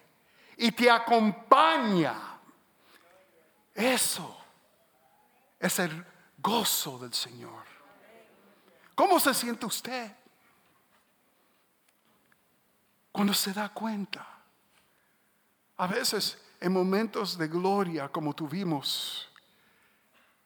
y 0.56 0.72
te 0.72 0.90
acompaña. 0.90 2.40
Eso 3.72 4.36
es 5.60 5.78
el 5.78 6.04
gozo 6.38 6.98
del 6.98 7.14
Señor. 7.14 7.62
¿Cómo 8.96 9.20
se 9.20 9.32
siente 9.32 9.64
usted? 9.64 10.21
Cuando 13.12 13.34
se 13.34 13.52
da 13.52 13.68
cuenta, 13.68 14.26
a 15.76 15.86
veces 15.86 16.38
en 16.58 16.72
momentos 16.72 17.36
de 17.36 17.48
gloria 17.48 18.08
como 18.08 18.34
tuvimos 18.34 19.28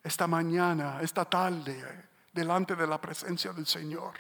esta 0.02 0.26
mañana, 0.26 1.00
esta 1.00 1.24
tarde, 1.24 2.08
delante 2.32 2.74
de 2.74 2.86
la 2.86 3.00
presencia 3.00 3.52
del 3.52 3.66
Señor, 3.66 4.14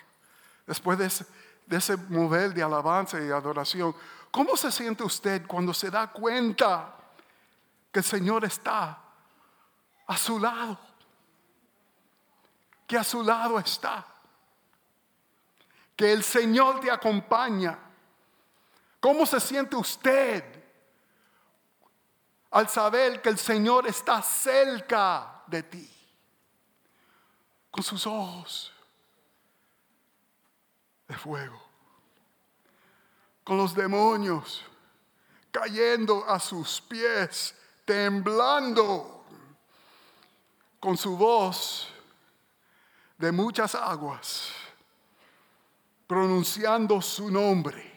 después 0.66 0.96
de 0.98 1.06
ese, 1.06 1.26
de 1.66 1.96
mover 2.08 2.54
de 2.54 2.62
alabanza 2.62 3.20
y 3.20 3.30
adoración, 3.30 3.94
¿cómo 4.30 4.56
se 4.56 4.70
siente 4.70 5.02
usted 5.02 5.46
cuando 5.46 5.74
se 5.74 5.90
da 5.90 6.12
cuenta 6.12 6.94
que 7.90 7.98
el 8.00 8.04
Señor 8.04 8.44
está 8.44 8.98
a 10.06 10.16
su 10.16 10.38
lado? 10.38 10.78
Que 12.86 12.96
a 12.96 13.04
su 13.04 13.22
lado 13.22 13.58
está. 13.58 14.06
Que 15.96 16.12
el 16.12 16.22
Señor 16.22 16.78
te 16.80 16.90
acompaña 16.90 17.85
¿Cómo 19.00 19.26
se 19.26 19.40
siente 19.40 19.76
usted 19.76 20.44
al 22.50 22.68
saber 22.68 23.20
que 23.20 23.28
el 23.28 23.38
Señor 23.38 23.86
está 23.86 24.22
cerca 24.22 25.42
de 25.46 25.62
ti? 25.62 25.90
Con 27.70 27.82
sus 27.82 28.06
ojos 28.06 28.72
de 31.06 31.16
fuego. 31.16 31.62
Con 33.44 33.58
los 33.58 33.74
demonios 33.74 34.64
cayendo 35.56 36.28
a 36.28 36.38
sus 36.38 36.82
pies, 36.82 37.54
temblando. 37.86 39.24
Con 40.78 40.98
su 40.98 41.16
voz 41.16 41.88
de 43.16 43.32
muchas 43.32 43.74
aguas, 43.74 44.50
pronunciando 46.06 47.00
su 47.00 47.30
nombre 47.30 47.95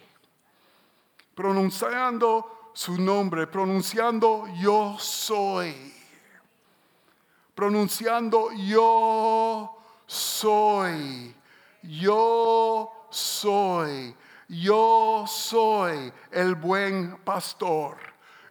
pronunciando 1.40 2.72
su 2.74 3.00
nombre, 3.00 3.48
pronunciando 3.48 4.46
yo 4.60 4.98
soy, 5.00 5.94
pronunciando 7.56 8.52
yo 8.52 9.74
soy, 10.06 11.34
yo 11.82 13.06
soy, 13.10 14.14
yo 14.50 15.24
soy 15.26 16.12
el 16.30 16.56
buen 16.56 17.16
pastor, 17.24 17.96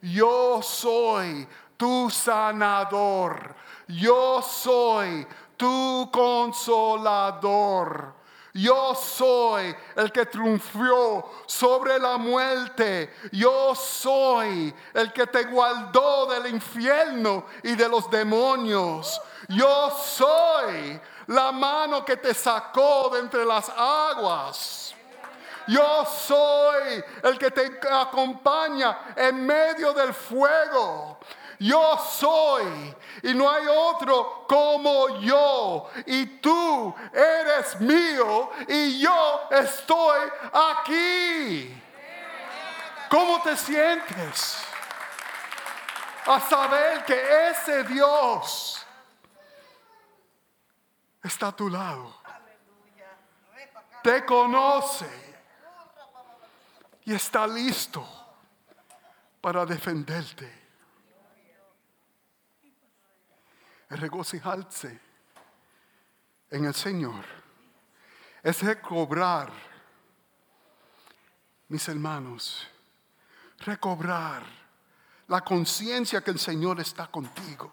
yo 0.01 0.62
soy 0.62 1.46
tu 1.77 2.09
sanador, 2.09 3.55
yo 3.87 4.40
soy 4.40 5.27
tu 5.59 6.09
consolador. 6.11 8.17
Yo 8.55 8.95
soy 8.95 9.75
el 9.95 10.11
que 10.11 10.27
triunfó 10.27 11.43
sobre 11.47 11.99
la 11.99 12.17
muerte. 12.17 13.15
Yo 13.33 13.75
soy 13.75 14.75
el 14.95 15.13
que 15.13 15.27
te 15.27 15.45
guardó 15.45 16.27
del 16.27 16.47
infierno 16.53 17.45
y 17.63 17.75
de 17.75 17.89
los 17.89 18.11
demonios. 18.11 19.21
Yo 19.49 19.91
soy 19.91 21.01
la 21.29 21.53
mano 21.53 22.05
que 22.05 22.17
te 22.17 22.35
sacó 22.35 23.11
de 23.13 23.21
entre 23.21 23.45
las 23.45 23.69
aguas. 23.69 24.95
Yo 25.69 26.07
soy 26.07 27.05
el 27.23 27.39
que 27.39 27.51
te 27.51 27.79
acompaña 27.91 28.99
en 29.15 29.45
medio 29.45 29.93
del 29.93 30.15
fuego. 30.15 31.19
Yo 31.59 31.99
soy 31.99 32.94
y 33.23 33.35
no 33.35 33.51
hay 33.51 33.66
otro 33.66 34.47
como 34.49 35.18
yo. 35.21 35.90
Y 36.07 36.27
tú 36.40 36.94
eres 37.12 37.81
mío 37.81 38.51
y 38.68 39.01
yo 39.01 39.49
estoy 39.51 40.21
aquí. 40.53 41.83
¿Cómo 43.09 43.42
te 43.42 43.57
sientes? 43.57 44.62
A 46.27 46.40
saber 46.40 47.05
que 47.05 47.49
ese 47.51 47.85
Dios 47.85 48.87
está 51.23 51.49
a 51.49 51.57
tu 51.57 51.68
lado. 51.68 52.14
Te 54.03 54.25
conoce 54.25 55.09
y 57.05 57.14
está 57.14 57.47
listo 57.47 58.07
para 59.40 59.64
defenderte. 59.64 60.58
Regocijarse 63.96 65.01
en 66.51 66.64
el 66.64 66.74
Señor 66.74 67.24
es 68.42 68.62
recobrar, 68.62 69.53
mis 71.68 71.88
hermanos, 71.88 72.66
recobrar 73.59 74.42
la 75.27 75.42
conciencia 75.42 76.22
que 76.22 76.31
el 76.31 76.38
Señor 76.38 76.81
está 76.81 77.07
contigo. 77.09 77.72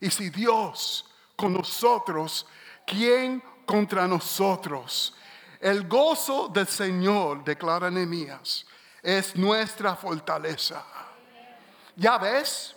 Y 0.00 0.10
si 0.10 0.30
Dios 0.30 1.06
con 1.36 1.52
nosotros, 1.52 2.46
¿quién 2.86 3.42
contra 3.66 4.06
nosotros? 4.06 5.14
El 5.60 5.86
gozo 5.86 6.48
del 6.48 6.66
Señor, 6.66 7.44
declara 7.44 7.90
Nehemías, 7.90 8.66
es 9.02 9.36
nuestra 9.36 9.94
fortaleza. 9.94 10.84
¿Ya 11.96 12.18
ves? 12.18 12.74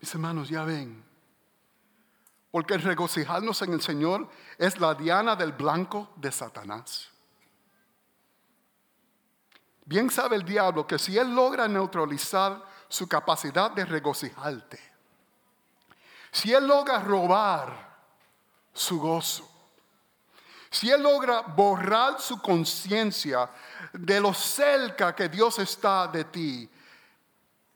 Mis 0.00 0.12
hermanos, 0.14 0.48
ya 0.48 0.64
ven. 0.64 1.04
Porque 2.50 2.78
regocijarnos 2.78 3.60
en 3.62 3.72
el 3.72 3.82
Señor 3.82 4.28
es 4.56 4.80
la 4.80 4.94
diana 4.94 5.36
del 5.36 5.52
blanco 5.52 6.10
de 6.16 6.32
Satanás. 6.32 7.10
Bien 9.84 10.10
sabe 10.10 10.36
el 10.36 10.44
diablo 10.44 10.86
que 10.86 10.98
si 10.98 11.16
él 11.16 11.34
logra 11.34 11.66
neutralizar 11.68 12.62
su 12.88 13.08
capacidad 13.08 13.70
de 13.70 13.84
regocijarte, 13.84 14.88
si 16.30 16.52
Él 16.52 16.66
logra 16.66 17.00
robar 17.00 17.96
su 18.72 19.00
gozo, 19.00 19.48
si 20.70 20.90
Él 20.90 21.02
logra 21.02 21.40
borrar 21.40 22.20
su 22.20 22.40
conciencia 22.40 23.50
de 23.92 24.20
lo 24.20 24.34
cerca 24.34 25.14
que 25.14 25.28
Dios 25.28 25.58
está 25.58 26.06
de 26.06 26.24
ti, 26.24 26.70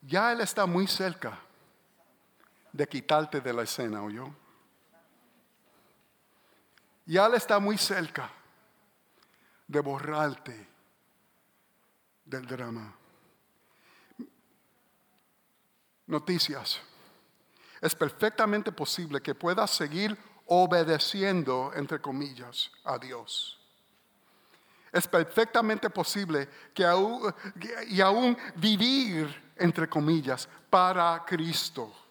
ya 0.03 0.33
Él 0.33 0.43
está 0.43 0.67
muy 0.67 0.87
cerca 0.87 1.39
de 2.73 2.87
quitarte 2.87 3.41
de 3.41 3.53
la 3.53 3.63
escena, 3.63 4.03
¿o 4.03 4.11
yo? 4.11 4.35
Ya 7.05 7.27
Él 7.27 7.35
está 7.35 7.59
muy 7.59 7.77
cerca 7.77 8.31
de 9.67 9.81
borrarte 9.81 10.69
del 12.25 12.47
drama. 12.47 12.95
Noticias. 16.07 16.81
Es 17.81 17.95
perfectamente 17.95 18.71
posible 18.71 19.21
que 19.21 19.35
puedas 19.35 19.71
seguir 19.71 20.17
obedeciendo, 20.47 21.73
entre 21.75 22.01
comillas, 22.01 22.71
a 22.85 22.99
Dios. 22.99 23.59
Es 24.93 25.09
perfectamente 25.09 25.89
posible 25.91 26.49
que 26.75 26.85
aún, 26.85 27.35
y 27.89 28.01
aún 28.01 28.37
vivir, 28.57 29.53
entre 29.57 29.89
comillas, 29.89 30.49
para 30.69 31.25
Cristo. 31.27 32.02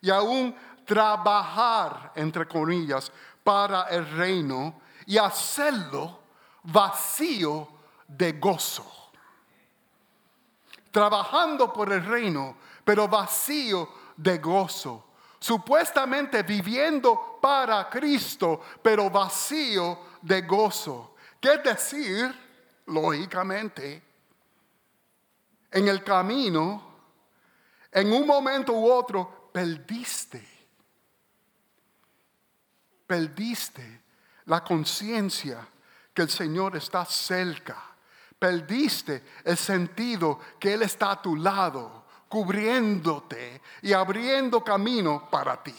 Y 0.00 0.10
aún 0.10 0.54
trabajar, 0.84 2.12
entre 2.14 2.46
comillas, 2.46 3.12
para 3.44 3.84
el 3.84 4.08
reino 4.10 4.80
y 5.06 5.18
hacerlo 5.18 6.20
vacío 6.62 7.68
de 8.06 8.32
gozo. 8.32 9.10
Trabajando 10.90 11.72
por 11.72 11.92
el 11.92 12.04
reino, 12.04 12.56
pero 12.84 13.06
vacío 13.08 13.88
de 14.16 14.38
gozo 14.38 15.10
supuestamente 15.40 16.42
viviendo 16.42 17.38
para 17.40 17.88
Cristo, 17.88 18.60
pero 18.82 19.10
vacío 19.10 19.98
de 20.20 20.42
gozo. 20.42 21.14
¿Qué 21.40 21.56
decir? 21.58 22.48
Lógicamente, 22.86 24.02
en 25.70 25.88
el 25.88 26.04
camino, 26.04 26.82
en 27.90 28.12
un 28.12 28.26
momento 28.26 28.72
u 28.74 28.90
otro, 28.90 29.39
perdiste. 29.52 30.46
Perdiste 33.06 34.02
la 34.46 34.62
conciencia 34.62 35.66
que 36.14 36.22
el 36.22 36.30
Señor 36.30 36.76
está 36.76 37.04
cerca. 37.04 37.76
Perdiste 38.38 39.22
el 39.44 39.56
sentido 39.56 40.40
que 40.58 40.74
Él 40.74 40.82
está 40.82 41.12
a 41.12 41.22
tu 41.22 41.36
lado 41.36 42.00
cubriéndote 42.30 43.60
y 43.82 43.92
abriendo 43.92 44.62
camino 44.62 45.28
para 45.28 45.60
ti. 45.60 45.74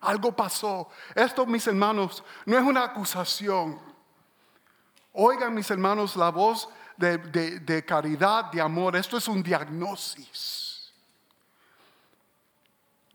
Algo 0.00 0.32
pasó. 0.32 0.88
Esto, 1.14 1.44
mis 1.44 1.66
hermanos, 1.66 2.24
no 2.46 2.56
es 2.56 2.64
una 2.64 2.84
acusación. 2.84 3.78
Oigan, 5.12 5.54
mis 5.54 5.70
hermanos, 5.70 6.16
la 6.16 6.30
voz 6.30 6.68
de, 6.96 7.84
caridad, 7.86 8.46
de 8.46 8.60
amor. 8.60 8.96
Esto 8.96 9.18
es 9.18 9.28
un 9.28 9.42
diagnosis. 9.42 10.67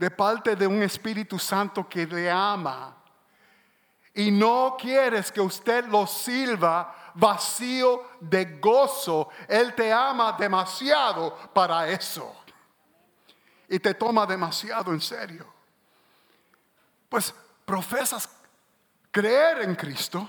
De 0.03 0.11
parte 0.11 0.57
de 0.57 0.67
un 0.67 0.83
Espíritu 0.83 1.39
Santo 1.39 1.87
que 1.87 2.05
le 2.05 2.29
ama. 2.29 2.93
Y 4.13 4.31
no 4.31 4.75
quieres 4.77 5.31
que 5.31 5.39
usted 5.39 5.85
lo 5.85 6.05
sirva 6.05 7.13
vacío 7.13 8.09
de 8.19 8.59
gozo. 8.59 9.29
Él 9.47 9.73
te 9.73 9.93
ama 9.93 10.33
demasiado 10.33 11.33
para 11.53 11.87
eso. 11.87 12.35
Y 13.69 13.79
te 13.79 13.93
toma 13.93 14.25
demasiado 14.25 14.91
en 14.91 14.99
serio. 14.99 15.47
Pues 17.07 17.33
profesas 17.63 18.27
creer 19.09 19.61
en 19.61 19.73
Cristo. 19.73 20.27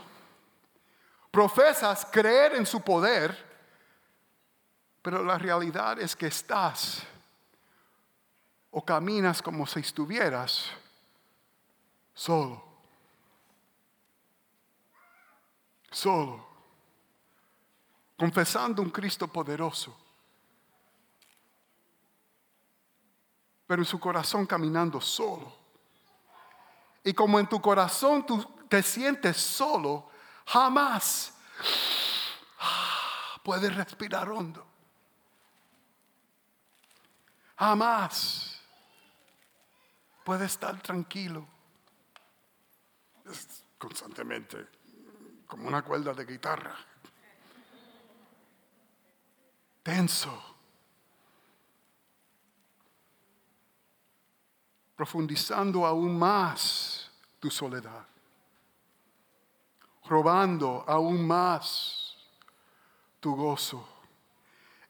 Profesas 1.32 2.06
creer 2.12 2.54
en 2.54 2.64
su 2.64 2.80
poder. 2.80 3.36
Pero 5.02 5.24
la 5.24 5.36
realidad 5.36 5.98
es 5.98 6.14
que 6.14 6.28
estás 6.28 7.02
o 8.76 8.84
caminas 8.84 9.40
como 9.40 9.66
si 9.66 9.80
estuvieras 9.80 10.70
solo. 12.12 12.62
Solo 15.92 16.44
confesando 18.16 18.82
un 18.82 18.90
Cristo 18.90 19.28
poderoso, 19.28 19.96
pero 23.66 23.82
en 23.82 23.86
su 23.86 23.98
corazón 24.00 24.46
caminando 24.46 25.00
solo. 25.00 25.52
Y 27.04 27.12
como 27.12 27.38
en 27.38 27.46
tu 27.48 27.60
corazón 27.60 28.24
tú 28.24 28.42
te 28.68 28.82
sientes 28.82 29.36
solo, 29.36 30.10
jamás 30.46 31.34
puedes 33.44 33.74
respirar 33.74 34.28
hondo. 34.28 34.66
Jamás 37.56 38.53
puedes 40.24 40.52
estar 40.52 40.80
tranquilo. 40.82 41.46
constantemente 43.78 44.66
como 45.46 45.68
una 45.68 45.82
cuerda 45.82 46.14
de 46.14 46.24
guitarra 46.24 46.74
tenso. 49.84 50.42
Profundizando 54.96 55.86
aún 55.86 56.18
más 56.18 57.10
tu 57.38 57.50
soledad. 57.50 58.06
Robando 60.06 60.84
aún 60.86 61.26
más 61.26 62.16
tu 63.20 63.36
gozo 63.36 63.86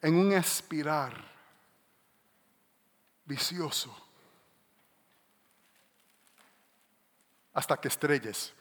en 0.01 0.17
un 0.17 0.33
espiral 0.33 1.15
vicioso 3.25 4.04
hasta 7.55 7.77
que 7.79 7.89
estrelles, 7.89 8.53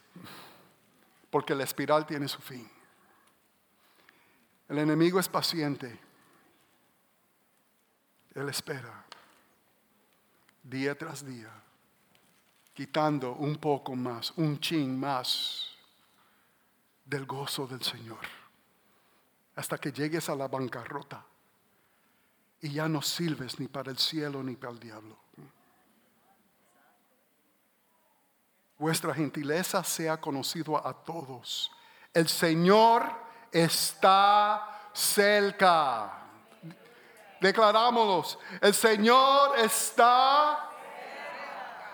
porque 1.29 1.53
la 1.53 1.63
espiral 1.63 2.05
tiene 2.05 2.27
su 2.27 2.39
fin. 2.39 2.69
El 4.69 4.77
enemigo 4.77 5.19
es 5.19 5.27
paciente 5.27 5.99
él 8.35 8.49
espera 8.49 9.05
día 10.63 10.97
tras 10.97 11.25
día, 11.25 11.51
quitando 12.73 13.33
un 13.33 13.57
poco 13.57 13.95
más, 13.95 14.31
un 14.37 14.59
chin 14.59 14.99
más 14.99 15.69
del 17.05 17.25
gozo 17.25 17.67
del 17.67 17.83
Señor, 17.83 18.25
hasta 19.55 19.77
que 19.77 19.91
llegues 19.91 20.29
a 20.29 20.35
la 20.35 20.47
bancarrota 20.47 21.23
y 22.61 22.71
ya 22.71 22.87
no 22.87 23.01
sirves 23.01 23.59
ni 23.59 23.67
para 23.67 23.91
el 23.91 23.97
cielo 23.97 24.41
ni 24.41 24.55
para 24.55 24.73
el 24.73 24.79
diablo. 24.79 25.17
Vuestra 28.83 29.13
gentileza 29.13 29.81
sea 29.81 30.19
conocido 30.19 30.75
a 30.75 30.91
todos. 30.91 31.71
El 32.13 32.27
Señor 32.27 33.09
está 33.49 34.89
cerca. 34.91 36.11
Declarámoslos. 37.39 38.37
El 38.59 38.73
Señor 38.73 39.57
está. 39.57 40.69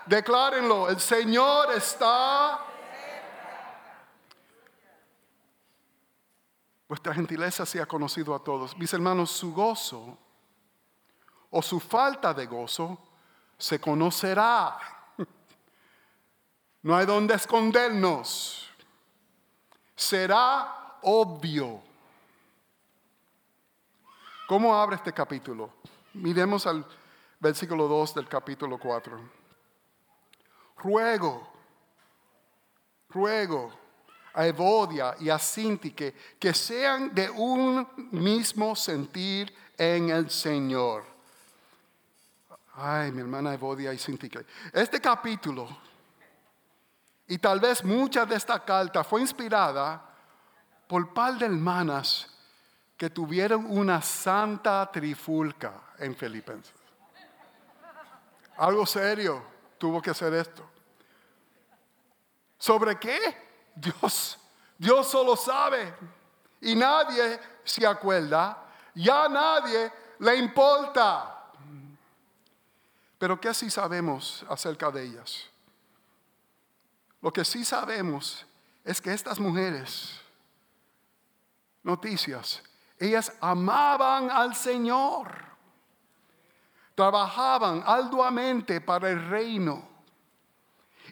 Declárenlo. 0.04 0.88
El 0.88 0.98
Señor 0.98 1.70
está. 1.74 2.58
Vuestra 6.88 7.14
gentileza 7.14 7.64
sea 7.64 7.86
conocido 7.86 8.34
a 8.34 8.42
todos. 8.42 8.76
Mis 8.76 8.92
hermanos, 8.92 9.30
su 9.30 9.54
gozo 9.54 10.18
o 11.50 11.62
su 11.62 11.78
falta 11.78 12.34
de 12.34 12.46
gozo 12.46 12.98
se 13.56 13.80
conocerá. 13.80 14.99
No 16.82 16.96
hay 16.96 17.06
donde 17.06 17.34
escondernos. 17.34 18.68
Será 19.94 20.96
obvio. 21.02 21.82
¿Cómo 24.48 24.74
abre 24.74 24.96
este 24.96 25.12
capítulo? 25.12 25.74
Miremos 26.14 26.66
al 26.66 26.84
versículo 27.38 27.86
2 27.86 28.14
del 28.14 28.28
capítulo 28.28 28.78
4. 28.78 29.20
Ruego, 30.78 31.52
ruego 33.10 33.72
a 34.32 34.46
Evodia 34.46 35.14
y 35.20 35.28
a 35.28 35.38
Sintique 35.38 36.14
que 36.38 36.54
sean 36.54 37.14
de 37.14 37.28
un 37.28 37.86
mismo 38.12 38.74
sentir 38.74 39.54
en 39.76 40.10
el 40.10 40.30
Señor. 40.30 41.04
Ay, 42.74 43.12
mi 43.12 43.20
hermana 43.20 43.52
Evodia 43.52 43.92
y 43.92 43.98
Sintique. 43.98 44.46
Este 44.72 45.00
capítulo, 45.00 45.68
y 47.30 47.38
tal 47.38 47.60
vez 47.60 47.84
mucha 47.84 48.26
de 48.26 48.34
esta 48.34 48.58
carta 48.64 49.04
fue 49.04 49.20
inspirada 49.20 50.02
por 50.88 51.14
par 51.14 51.34
de 51.34 51.46
hermanas 51.46 52.28
que 52.96 53.08
tuvieron 53.08 53.66
una 53.68 54.02
santa 54.02 54.90
trifulca 54.90 55.74
en 55.98 56.16
Filipenses. 56.16 56.74
Algo 58.56 58.84
serio. 58.84 59.48
tuvo 59.78 60.02
que 60.02 60.10
hacer 60.10 60.34
esto. 60.34 60.68
¿Sobre 62.58 62.98
qué? 62.98 63.18
Dios, 63.76 64.36
Dios 64.76 65.08
solo 65.08 65.36
sabe. 65.36 65.94
Y 66.60 66.74
nadie 66.74 67.38
se 67.62 67.86
acuerda, 67.86 68.60
ya 68.92 69.28
nadie 69.28 69.92
le 70.18 70.34
importa. 70.34 71.44
Pero 73.16 73.40
¿qué 73.40 73.54
sí 73.54 73.70
sabemos 73.70 74.44
acerca 74.48 74.90
de 74.90 75.04
ellas? 75.04 75.49
Lo 77.20 77.32
que 77.32 77.44
sí 77.44 77.64
sabemos 77.64 78.46
es 78.84 79.00
que 79.00 79.12
estas 79.12 79.38
mujeres, 79.38 80.20
noticias, 81.82 82.62
ellas 82.98 83.32
amaban 83.40 84.30
al 84.30 84.54
Señor, 84.54 85.32
trabajaban 86.94 87.82
arduamente 87.86 88.80
para 88.80 89.10
el 89.10 89.28
reino 89.28 89.88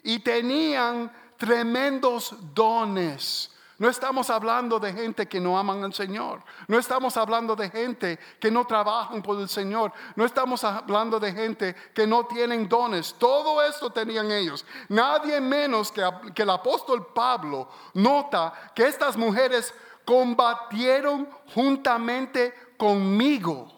y 0.03 0.19
tenían 0.19 1.11
tremendos 1.37 2.35
dones. 2.53 3.51
No 3.79 3.89
estamos 3.89 4.29
hablando 4.29 4.79
de 4.79 4.93
gente 4.93 5.27
que 5.27 5.39
no 5.39 5.57
aman 5.57 5.83
al 5.83 5.93
Señor. 5.93 6.43
No 6.67 6.77
estamos 6.77 7.17
hablando 7.17 7.55
de 7.55 7.69
gente 7.69 8.19
que 8.39 8.51
no 8.51 8.65
trabajan 8.65 9.21
por 9.23 9.39
el 9.39 9.49
Señor. 9.49 9.91
No 10.15 10.25
estamos 10.25 10.63
hablando 10.63 11.19
de 11.19 11.31
gente 11.31 11.75
que 11.93 12.05
no 12.05 12.25
tienen 12.25 12.69
dones. 12.69 13.15
Todo 13.17 13.61
esto 13.63 13.89
tenían 13.89 14.31
ellos. 14.31 14.65
Nadie 14.89 15.41
menos 15.41 15.91
que, 15.91 16.07
que 16.35 16.43
el 16.43 16.49
apóstol 16.49 17.07
Pablo 17.13 17.69
nota 17.93 18.53
que 18.75 18.85
estas 18.85 19.17
mujeres 19.17 19.73
combatieron 20.05 21.29
juntamente 21.53 22.53
conmigo 22.77 23.71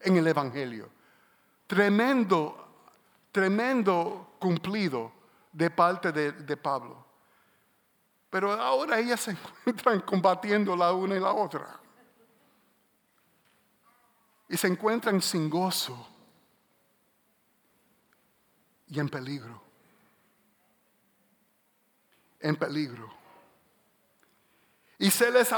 en 0.00 0.16
el 0.16 0.26
Evangelio. 0.26 0.90
Tremendo, 1.66 2.56
tremendo 3.32 4.34
cumplido 4.38 5.12
de 5.52 5.70
parte 5.70 6.12
de, 6.12 6.56
Pablo. 6.56 6.97
Pero 8.30 8.52
ahora 8.52 8.98
ellas 8.98 9.20
se 9.20 9.30
encuentran 9.66 10.00
combatiendo 10.00 10.76
la 10.76 10.92
una 10.92 11.16
y 11.16 11.20
la 11.20 11.32
otra. 11.32 11.80
Y 14.48 14.56
se 14.56 14.66
encuentran 14.66 15.20
sin 15.20 15.50
gozo 15.50 16.08
y 18.88 18.98
en 18.98 19.08
peligro. 19.08 19.62
En 22.40 22.56
peligro. 22.56 23.12
Y 24.98 25.10
se 25.10 25.30
les, 25.30 25.50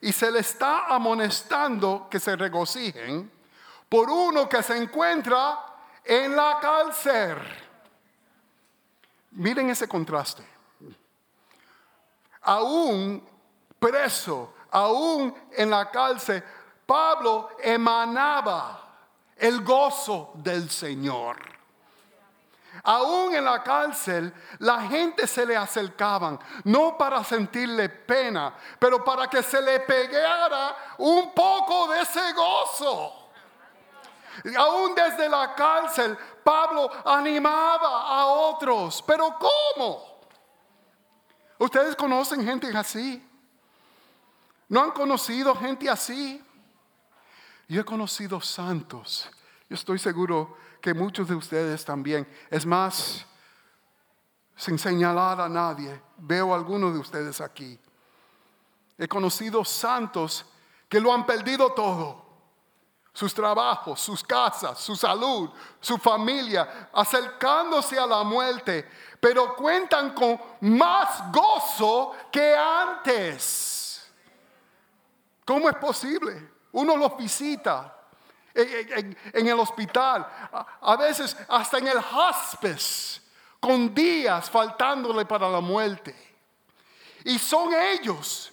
y 0.00 0.12
se 0.12 0.30
les 0.30 0.50
está 0.50 0.86
amonestando 0.86 2.08
que 2.10 2.18
se 2.18 2.36
regocijen 2.36 3.30
por 3.88 4.08
uno 4.08 4.48
que 4.48 4.62
se 4.62 4.76
encuentra 4.76 5.58
en 6.04 6.34
la 6.34 6.58
cárcel. 6.60 7.36
Miren 9.32 9.70
ese 9.70 9.86
contraste. 9.86 10.59
Aún 12.42 13.26
preso, 13.78 14.54
aún 14.70 15.34
en 15.52 15.70
la 15.70 15.90
cárcel, 15.90 16.42
Pablo 16.86 17.50
emanaba 17.62 18.80
el 19.36 19.62
gozo 19.62 20.32
del 20.34 20.70
Señor. 20.70 21.36
Aún 22.82 23.34
en 23.34 23.44
la 23.44 23.62
cárcel, 23.62 24.32
la 24.58 24.82
gente 24.82 25.26
se 25.26 25.44
le 25.44 25.56
acercaban, 25.56 26.38
no 26.64 26.96
para 26.96 27.22
sentirle 27.24 27.88
pena, 27.88 28.54
pero 28.78 29.04
para 29.04 29.28
que 29.28 29.42
se 29.42 29.60
le 29.60 29.80
pegara 29.80 30.76
un 30.98 31.34
poco 31.34 31.88
de 31.88 32.00
ese 32.00 32.32
gozo. 32.32 33.20
Aún 34.56 34.94
desde 34.94 35.28
la 35.28 35.54
cárcel, 35.54 36.16
Pablo 36.42 36.90
animaba 37.04 38.06
a 38.08 38.26
otros. 38.26 39.02
Pero 39.06 39.36
¿cómo? 39.38 40.09
¿Ustedes 41.60 41.94
conocen 41.94 42.42
gente 42.42 42.74
así? 42.74 43.22
¿No 44.70 44.82
han 44.82 44.92
conocido 44.92 45.54
gente 45.54 45.90
así? 45.90 46.42
Yo 47.68 47.82
he 47.82 47.84
conocido 47.84 48.40
santos. 48.40 49.28
Yo 49.68 49.74
estoy 49.74 49.98
seguro 49.98 50.56
que 50.80 50.94
muchos 50.94 51.28
de 51.28 51.34
ustedes 51.34 51.84
también. 51.84 52.26
Es 52.48 52.64
más, 52.64 53.26
sin 54.56 54.78
señalar 54.78 55.38
a 55.38 55.50
nadie, 55.50 56.00
veo 56.16 56.54
a 56.54 56.56
algunos 56.56 56.94
de 56.94 56.98
ustedes 56.98 57.42
aquí. 57.42 57.78
He 58.96 59.06
conocido 59.06 59.62
santos 59.62 60.46
que 60.88 60.98
lo 60.98 61.12
han 61.12 61.26
perdido 61.26 61.74
todo 61.74 62.29
sus 63.12 63.34
trabajos, 63.34 64.00
sus 64.00 64.22
casas, 64.22 64.78
su 64.78 64.94
salud, 64.94 65.50
su 65.80 65.98
familia, 65.98 66.88
acercándose 66.92 67.98
a 67.98 68.06
la 68.06 68.22
muerte, 68.22 68.88
pero 69.20 69.54
cuentan 69.54 70.14
con 70.14 70.40
más 70.60 71.30
gozo 71.32 72.12
que 72.30 72.54
antes. 72.56 74.10
¿Cómo 75.44 75.68
es 75.68 75.76
posible? 75.76 76.50
Uno 76.72 76.96
los 76.96 77.16
visita 77.16 77.96
en, 78.54 79.46
el 79.46 79.58
hospital, 79.58 80.26
a 80.80 80.96
veces 80.96 81.36
hasta 81.48 81.78
en 81.78 81.88
el 81.88 81.98
hospice, 81.98 83.20
con 83.58 83.92
días 83.94 84.48
faltándole 84.48 85.24
para 85.24 85.48
la 85.48 85.60
muerte. 85.60 86.14
Y 87.24 87.38
son 87.38 87.74
ellos 87.74 88.49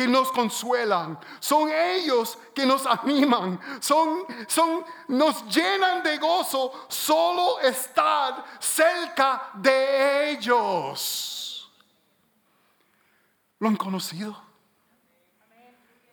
que 0.00 0.08
nos 0.08 0.32
consuelan, 0.32 1.18
son 1.40 1.70
ellos 1.70 2.38
que 2.54 2.64
nos 2.64 2.86
animan, 2.86 3.60
son, 3.82 4.24
son, 4.48 4.82
nos 5.08 5.44
llenan 5.54 6.02
de 6.02 6.16
gozo 6.16 6.86
solo 6.88 7.60
estar 7.60 8.42
cerca 8.58 9.50
de 9.56 10.30
ellos. 10.30 11.70
¿Lo 13.58 13.68
han 13.68 13.76
conocido? 13.76 14.42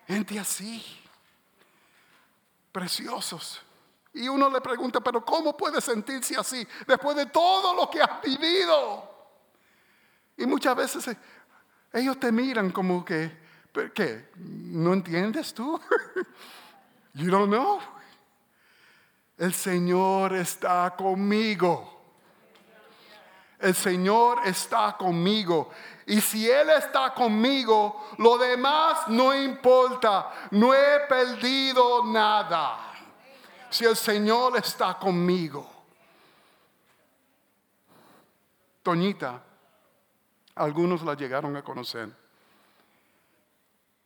Gente 0.05 0.37
así, 0.37 0.83
preciosos. 2.73 3.61
Y 4.11 4.27
uno 4.27 4.49
le 4.49 4.59
pregunta, 4.59 4.99
pero 4.99 5.23
¿cómo 5.23 5.55
puede 5.55 5.79
sentirse 5.79 6.35
así 6.35 6.67
después 6.85 7.15
de 7.15 7.27
todo 7.27 7.73
lo 7.73 7.89
que 7.89 8.01
ha 8.01 8.19
vivido? 8.21 9.09
Y 10.35 10.45
muchas 10.45 10.75
veces 10.75 11.07
eh, 11.07 11.17
ellos 11.93 12.19
te 12.19 12.33
miran 12.33 12.69
como 12.71 13.05
que, 13.05 13.46
¿Qué? 13.93 14.29
¿No 14.35 14.93
entiendes 14.93 15.53
tú? 15.53 15.79
You 17.13 17.31
don't 17.31 17.49
know. 17.49 17.79
El 19.39 19.51
Señor 19.51 20.33
está 20.35 20.93
conmigo. 20.95 21.97
El 23.59 23.73
Señor 23.73 24.41
está 24.45 24.95
conmigo. 24.95 25.71
Y 26.05 26.21
si 26.21 26.47
Él 26.47 26.69
está 26.69 27.15
conmigo, 27.15 28.09
lo 28.19 28.37
demás 28.37 29.07
no 29.07 29.33
importa. 29.33 30.31
No 30.51 30.75
he 30.75 30.99
perdido 31.09 32.05
nada. 32.05 32.93
Si 33.71 33.83
el 33.83 33.95
Señor 33.95 34.57
está 34.57 34.99
conmigo. 34.99 35.67
Toñita, 38.83 39.43
algunos 40.53 41.01
la 41.01 41.15
llegaron 41.15 41.55
a 41.57 41.63
conocer 41.63 42.26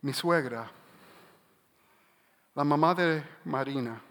mi 0.01 0.13
suegra, 0.13 0.69
la 2.55 2.63
mamá 2.63 2.93
de 2.95 3.23
Marina 3.45 4.01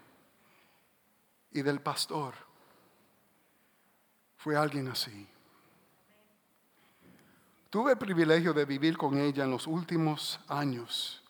y 1.51 1.61
del 1.61 1.81
pastor, 1.81 2.33
fue 4.37 4.55
alguien 4.55 4.87
así. 4.87 5.27
Tuve 7.69 7.91
el 7.91 7.97
privilegio 7.97 8.53
de 8.53 8.65
vivir 8.65 8.97
con 8.97 9.17
ella 9.17 9.43
en 9.43 9.51
los 9.51 9.67
últimos 9.67 10.39
años 10.47 11.23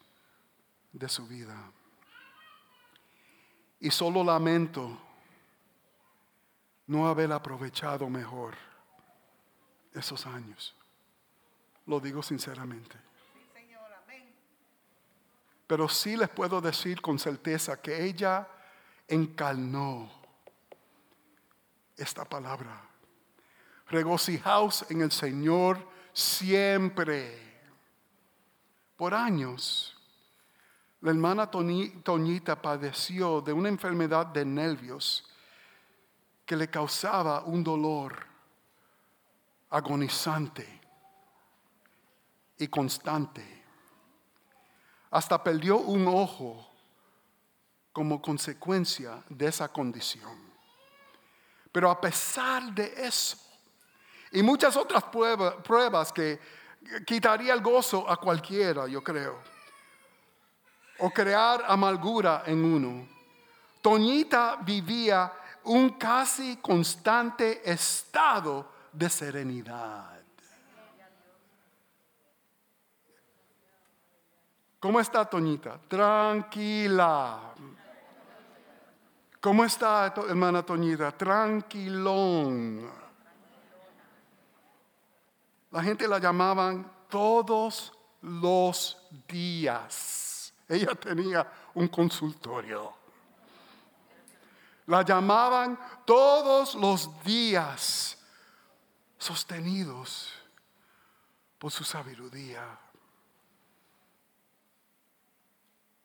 de 0.91 1.07
su 1.09 1.27
vida. 1.27 1.71
Y 3.79 3.91
solo 3.91 4.23
lamento 4.23 4.97
no 6.87 7.07
haber 7.07 7.31
aprovechado 7.31 8.09
mejor 8.09 8.55
esos 9.93 10.25
años. 10.25 10.75
Lo 11.85 11.99
digo 11.99 12.23
sinceramente. 12.23 13.10
Pero 15.71 15.87
sí 15.87 16.17
les 16.17 16.27
puedo 16.27 16.59
decir 16.59 17.01
con 17.01 17.17
certeza 17.17 17.81
que 17.81 18.03
ella 18.03 18.45
encarnó 19.07 20.11
esta 21.95 22.25
palabra. 22.25 22.89
Regocijaos 23.87 24.85
en 24.89 24.99
el 24.99 25.13
Señor 25.13 25.77
siempre. 26.11 27.63
Por 28.97 29.13
años, 29.13 29.97
la 30.99 31.11
hermana 31.11 31.49
Toñita 31.49 32.61
padeció 32.61 33.39
de 33.39 33.53
una 33.53 33.69
enfermedad 33.69 34.25
de 34.25 34.43
nervios 34.43 35.25
que 36.45 36.57
le 36.57 36.69
causaba 36.69 37.45
un 37.45 37.63
dolor 37.63 38.25
agonizante 39.69 40.81
y 42.57 42.67
constante 42.67 43.60
hasta 45.11 45.43
perdió 45.43 45.77
un 45.77 46.07
ojo 46.07 46.67
como 47.91 48.21
consecuencia 48.21 49.21
de 49.29 49.47
esa 49.47 49.67
condición. 49.67 50.51
Pero 51.71 51.91
a 51.91 51.99
pesar 51.99 52.73
de 52.73 52.93
eso, 52.97 53.37
y 54.31 54.41
muchas 54.41 54.75
otras 54.77 55.03
pruebas 55.03 56.11
que 56.13 56.39
quitaría 57.05 57.53
el 57.53 57.61
gozo 57.61 58.09
a 58.09 58.15
cualquiera, 58.15 58.87
yo 58.87 59.03
creo, 59.03 59.39
o 60.99 61.09
crear 61.11 61.63
amargura 61.67 62.43
en 62.45 62.63
uno, 62.63 63.07
Toñita 63.81 64.57
vivía 64.61 65.33
un 65.63 65.97
casi 65.97 66.57
constante 66.57 67.69
estado 67.69 68.71
de 68.93 69.09
serenidad. 69.09 70.20
¿Cómo 74.81 74.99
está 74.99 75.23
Toñita? 75.25 75.79
Tranquila. 75.87 77.53
¿Cómo 79.39 79.63
está 79.63 80.11
hermana 80.27 80.63
Toñita? 80.65 81.11
Tranquilón. 81.11 82.89
La 85.69 85.83
gente 85.83 86.07
la 86.07 86.17
llamaban 86.17 86.91
todos 87.07 87.93
los 88.21 88.97
días. 89.27 90.51
Ella 90.67 90.95
tenía 90.95 91.47
un 91.75 91.87
consultorio. 91.87 92.91
La 94.87 95.03
llamaban 95.03 95.77
todos 96.05 96.73
los 96.73 97.23
días, 97.23 98.17
sostenidos 99.19 100.33
por 101.59 101.71
su 101.71 101.83
sabiduría. 101.83 102.79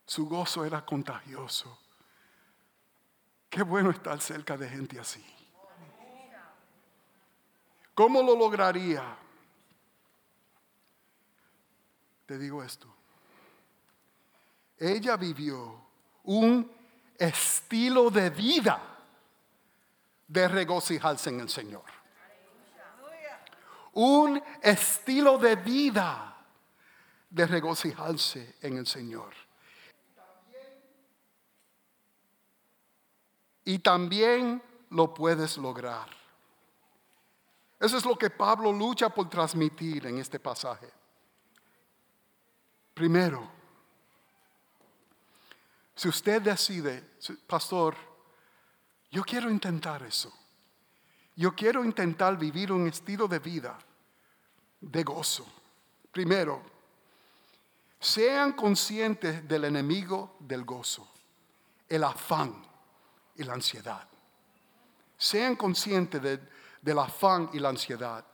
Su 0.06 0.28
gozo 0.28 0.64
era 0.64 0.84
contagioso. 0.84 1.78
Qué 3.50 3.62
bueno 3.62 3.90
estar 3.90 4.20
cerca 4.20 4.56
de 4.56 4.68
gente 4.68 5.00
así. 5.00 5.24
¿Cómo 7.94 8.22
lo 8.22 8.36
lograría? 8.36 9.16
Te 12.26 12.38
digo 12.38 12.62
esto. 12.62 12.94
Ella 14.78 15.16
vivió 15.16 15.80
un 16.24 16.70
estilo 17.18 18.10
de 18.10 18.30
vida 18.30 18.80
de 20.28 20.48
regocijarse 20.48 21.30
en 21.30 21.40
el 21.40 21.48
Señor. 21.48 21.84
Un 23.94 24.42
estilo 24.60 25.38
de 25.38 25.56
vida 25.56 26.36
de 27.30 27.46
regocijarse 27.46 28.56
en 28.60 28.76
el 28.76 28.86
Señor. 28.86 29.45
Y 33.66 33.80
también 33.80 34.62
lo 34.90 35.12
puedes 35.12 35.58
lograr. 35.58 36.08
Eso 37.80 37.98
es 37.98 38.04
lo 38.04 38.16
que 38.16 38.30
Pablo 38.30 38.72
lucha 38.72 39.10
por 39.10 39.28
transmitir 39.28 40.06
en 40.06 40.18
este 40.18 40.38
pasaje. 40.38 40.88
Primero, 42.94 43.46
si 45.96 46.08
usted 46.08 46.40
decide, 46.40 47.16
pastor, 47.46 47.96
yo 49.10 49.22
quiero 49.24 49.50
intentar 49.50 50.02
eso. 50.04 50.32
Yo 51.34 51.54
quiero 51.54 51.84
intentar 51.84 52.38
vivir 52.38 52.70
un 52.70 52.86
estilo 52.86 53.26
de 53.26 53.40
vida 53.40 53.76
de 54.80 55.02
gozo. 55.02 55.44
Primero, 56.12 56.62
sean 57.98 58.52
conscientes 58.52 59.46
del 59.46 59.64
enemigo 59.64 60.36
del 60.38 60.64
gozo, 60.64 61.06
el 61.88 62.04
afán 62.04 62.65
y 63.36 63.44
la 63.44 63.54
ansiedad. 63.54 64.06
Sean 65.16 65.56
conscientes 65.56 66.40
del 66.82 66.98
afán 66.98 67.50
y 67.52 67.58
la 67.58 67.70
ansiedad. 67.70 68.24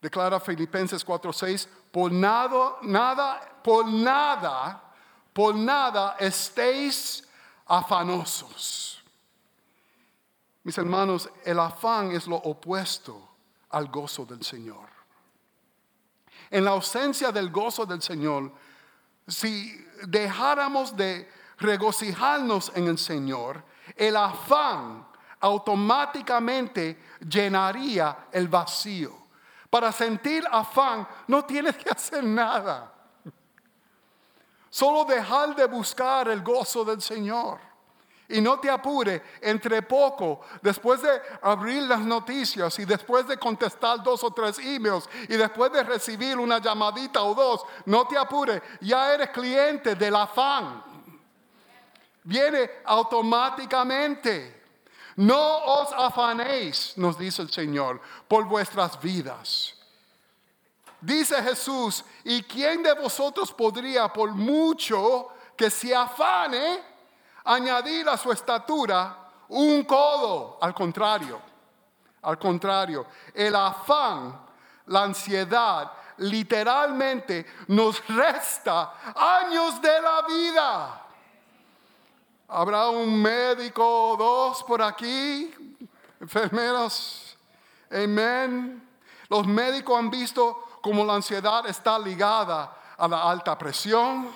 Declara 0.00 0.38
Filipenses 0.38 1.04
4:6, 1.04 1.68
por 1.90 2.12
nada, 2.12 2.76
nada, 2.82 3.60
por 3.62 3.86
nada 3.86 4.84
por 5.34 5.54
nada 5.54 6.16
estéis 6.20 7.24
afanosos. 7.66 9.02
Mis 10.62 10.78
hermanos, 10.78 11.28
el 11.44 11.58
afán 11.58 12.12
es 12.12 12.26
lo 12.26 12.36
opuesto 12.36 13.28
al 13.70 13.88
gozo 13.88 14.24
del 14.24 14.42
Señor. 14.42 14.88
En 16.50 16.64
la 16.64 16.70
ausencia 16.70 17.32
del 17.32 17.50
gozo 17.50 17.84
del 17.84 18.00
Señor, 18.00 18.52
si 19.26 19.84
dejáramos 20.06 20.96
de 20.96 21.28
regocijarnos 21.58 22.70
en 22.76 22.86
el 22.86 22.96
Señor, 22.96 23.62
el 23.96 24.16
afán 24.16 25.06
automáticamente 25.40 27.02
llenaría 27.28 28.28
el 28.32 28.48
vacío. 28.48 29.24
Para 29.68 29.92
sentir 29.92 30.44
afán 30.50 31.06
no 31.26 31.44
tienes 31.44 31.76
que 31.76 31.90
hacer 31.90 32.24
nada. 32.24 32.92
Solo 34.70 35.04
dejar 35.04 35.54
de 35.54 35.66
buscar 35.66 36.28
el 36.28 36.42
gozo 36.42 36.84
del 36.84 37.00
Señor. 37.02 37.60
Y 38.28 38.40
no 38.40 38.58
te 38.58 38.70
apure, 38.70 39.22
entre 39.42 39.82
poco, 39.82 40.40
después 40.62 41.02
de 41.02 41.20
abrir 41.42 41.82
las 41.82 42.00
noticias 42.00 42.78
y 42.78 42.86
después 42.86 43.26
de 43.28 43.36
contestar 43.36 44.02
dos 44.02 44.24
o 44.24 44.30
tres 44.30 44.58
emails 44.58 45.08
y 45.28 45.36
después 45.36 45.70
de 45.72 45.82
recibir 45.82 46.38
una 46.38 46.58
llamadita 46.58 47.22
o 47.22 47.34
dos, 47.34 47.64
no 47.84 48.06
te 48.06 48.16
apure, 48.16 48.62
ya 48.80 49.12
eres 49.12 49.28
cliente 49.28 49.94
del 49.94 50.16
afán. 50.16 50.93
Viene 52.24 52.70
automáticamente. 52.84 54.62
No 55.16 55.58
os 55.64 55.92
afanéis, 55.92 56.94
nos 56.96 57.16
dice 57.16 57.42
el 57.42 57.50
Señor, 57.50 58.00
por 58.26 58.44
vuestras 58.46 59.00
vidas. 59.00 59.74
Dice 61.00 61.40
Jesús, 61.42 62.04
¿y 62.24 62.42
quién 62.42 62.82
de 62.82 62.94
vosotros 62.94 63.52
podría, 63.52 64.12
por 64.12 64.30
mucho 64.30 65.28
que 65.56 65.70
se 65.70 65.94
afane, 65.94 66.82
añadir 67.44 68.08
a 68.08 68.16
su 68.16 68.32
estatura 68.32 69.30
un 69.48 69.84
codo? 69.84 70.58
Al 70.60 70.74
contrario, 70.74 71.40
al 72.22 72.38
contrario, 72.38 73.06
el 73.34 73.54
afán, 73.54 74.46
la 74.86 75.02
ansiedad, 75.02 75.92
literalmente 76.16 77.46
nos 77.68 78.04
resta 78.08 78.94
años 79.14 79.80
de 79.82 80.00
la 80.00 80.22
vida. 80.22 81.03
Habrá 82.56 82.88
un 82.88 83.20
médico 83.20 83.82
o 83.82 84.16
dos 84.16 84.62
por 84.62 84.80
aquí, 84.80 85.52
enfermeros, 86.20 87.36
amén. 87.90 88.80
Los 89.28 89.44
médicos 89.44 89.98
han 89.98 90.08
visto 90.08 90.78
como 90.80 91.04
la 91.04 91.16
ansiedad 91.16 91.66
está 91.66 91.98
ligada 91.98 92.94
a 92.96 93.08
la 93.08 93.28
alta 93.28 93.58
presión, 93.58 94.30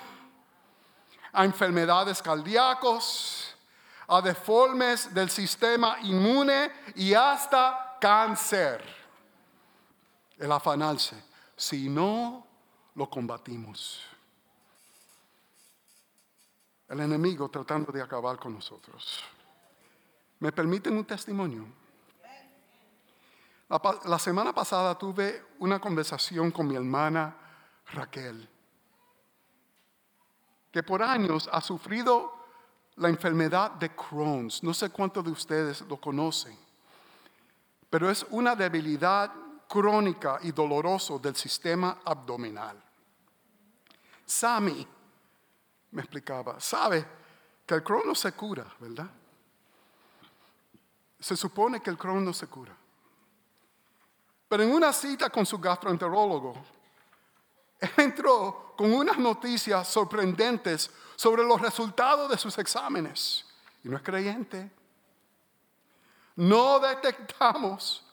a 1.31 1.45
enfermedades 1.45 2.21
cardíacos, 2.21 3.55
a 4.09 4.19
deformes 4.19 5.13
del 5.13 5.29
sistema 5.29 5.97
inmune 6.01 6.73
y 6.95 7.13
hasta 7.13 7.95
cáncer. 8.01 8.83
El 10.37 10.51
afanarse, 10.51 11.15
si 11.55 11.87
no 11.87 12.45
lo 12.95 13.09
combatimos. 13.09 14.08
El 16.89 16.99
enemigo 17.01 17.49
tratando 17.49 17.91
de 17.91 18.01
acabar 18.01 18.37
con 18.37 18.53
nosotros. 18.55 19.23
¿Me 20.39 20.51
permiten 20.51 20.97
un 20.97 21.05
testimonio? 21.05 21.65
La, 24.05 24.17
semana 24.17 24.51
pasada 24.51 24.97
tuve 24.97 25.45
una 25.59 25.79
conversación 25.79 26.49
con 26.49 26.67
mi 26.67 26.75
hermana 26.75 27.35
Raquel, 27.93 28.49
que 30.71 30.81
por 30.81 31.03
años 31.03 31.47
ha 31.51 31.61
sufrido 31.61 32.33
la 32.95 33.09
enfermedad 33.09 33.71
de 33.73 33.93
Crohn's. 33.95 34.63
No 34.63 34.73
sé 34.73 34.89
cuántos 34.89 35.23
de 35.23 35.29
ustedes 35.29 35.81
lo 35.81 35.97
conocen, 35.97 36.57
pero 37.91 38.09
es 38.09 38.25
una 38.31 38.55
debilidad 38.55 39.31
crónica 39.67 40.39
y 40.41 40.51
dolorosa 40.51 41.19
del 41.19 41.35
sistema 41.35 41.99
abdominal. 42.03 42.81
Sammy 44.25 44.87
me 45.91 46.01
explicaba, 46.01 46.59
sabe 46.59 47.05
que 47.65 47.75
el 47.75 47.83
Crohn 47.83 48.07
no 48.07 48.15
se 48.15 48.31
cura, 48.31 48.65
¿verdad? 48.79 49.09
Se 51.19 51.35
supone 51.35 51.81
que 51.81 51.89
el 51.89 51.97
Crohn 51.97 52.23
no 52.23 52.33
se 52.33 52.47
cura. 52.47 52.75
Pero 54.47 54.63
en 54.63 54.71
una 54.71 54.91
cita 54.91 55.29
con 55.29 55.45
su 55.45 55.59
gastroenterólogo, 55.59 56.55
entró 57.97 58.73
con 58.75 58.91
unas 58.93 59.17
noticias 59.17 59.87
sorprendentes 59.87 60.89
sobre 61.15 61.43
los 61.43 61.61
resultados 61.61 62.29
de 62.29 62.37
sus 62.37 62.57
exámenes. 62.57 63.45
Y 63.83 63.89
no 63.89 63.97
es 63.97 64.03
creyente. 64.03 64.71
No 66.35 66.79
detectamos, 66.79 68.03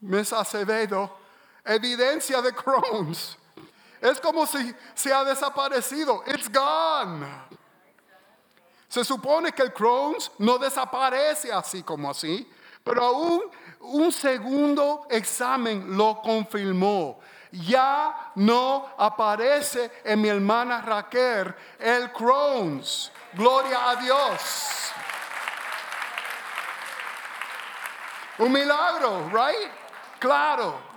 Miss 0.00 0.32
Acevedo, 0.32 1.18
evidencia 1.64 2.40
de 2.40 2.54
Crohn's. 2.54 3.36
Es 4.06 4.20
como 4.20 4.46
si 4.46 4.72
se 4.94 5.12
ha 5.12 5.24
desaparecido. 5.24 6.22
It's 6.26 6.48
gone. 6.48 7.26
Se 8.88 9.04
supone 9.04 9.50
que 9.50 9.62
el 9.62 9.72
Crohn's 9.72 10.30
no 10.38 10.58
desaparece 10.58 11.52
así 11.52 11.82
como 11.82 12.10
así, 12.10 12.48
Pero 12.84 13.02
aún 13.04 13.42
un 13.80 14.12
segundo 14.12 15.08
examen 15.10 15.96
lo 15.96 16.22
confirmó. 16.22 17.18
Ya 17.50 18.30
no 18.36 18.90
aparece 18.96 19.90
en 20.04 20.20
mi 20.20 20.28
hermana 20.28 20.82
Raquel 20.82 21.52
el 21.80 22.12
Crohn's. 22.12 23.10
Gloria 23.34 23.90
a 23.90 23.96
Dios. 23.96 24.92
Un 28.38 28.52
milagro, 28.52 29.28
right? 29.30 29.72
Claro. 30.20 30.95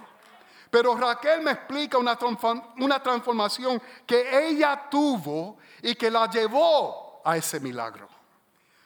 Pero 0.70 0.96
Raquel 0.96 1.42
me 1.42 1.52
explica 1.52 1.98
una, 1.98 2.16
transformación 2.16 3.82
que 4.06 4.48
ella 4.48 4.88
tuvo 4.90 5.58
y 5.82 5.96
que 5.96 6.12
la 6.12 6.30
llevó 6.30 7.22
a 7.26 7.38
ese 7.38 7.60
milagro. 7.60 8.08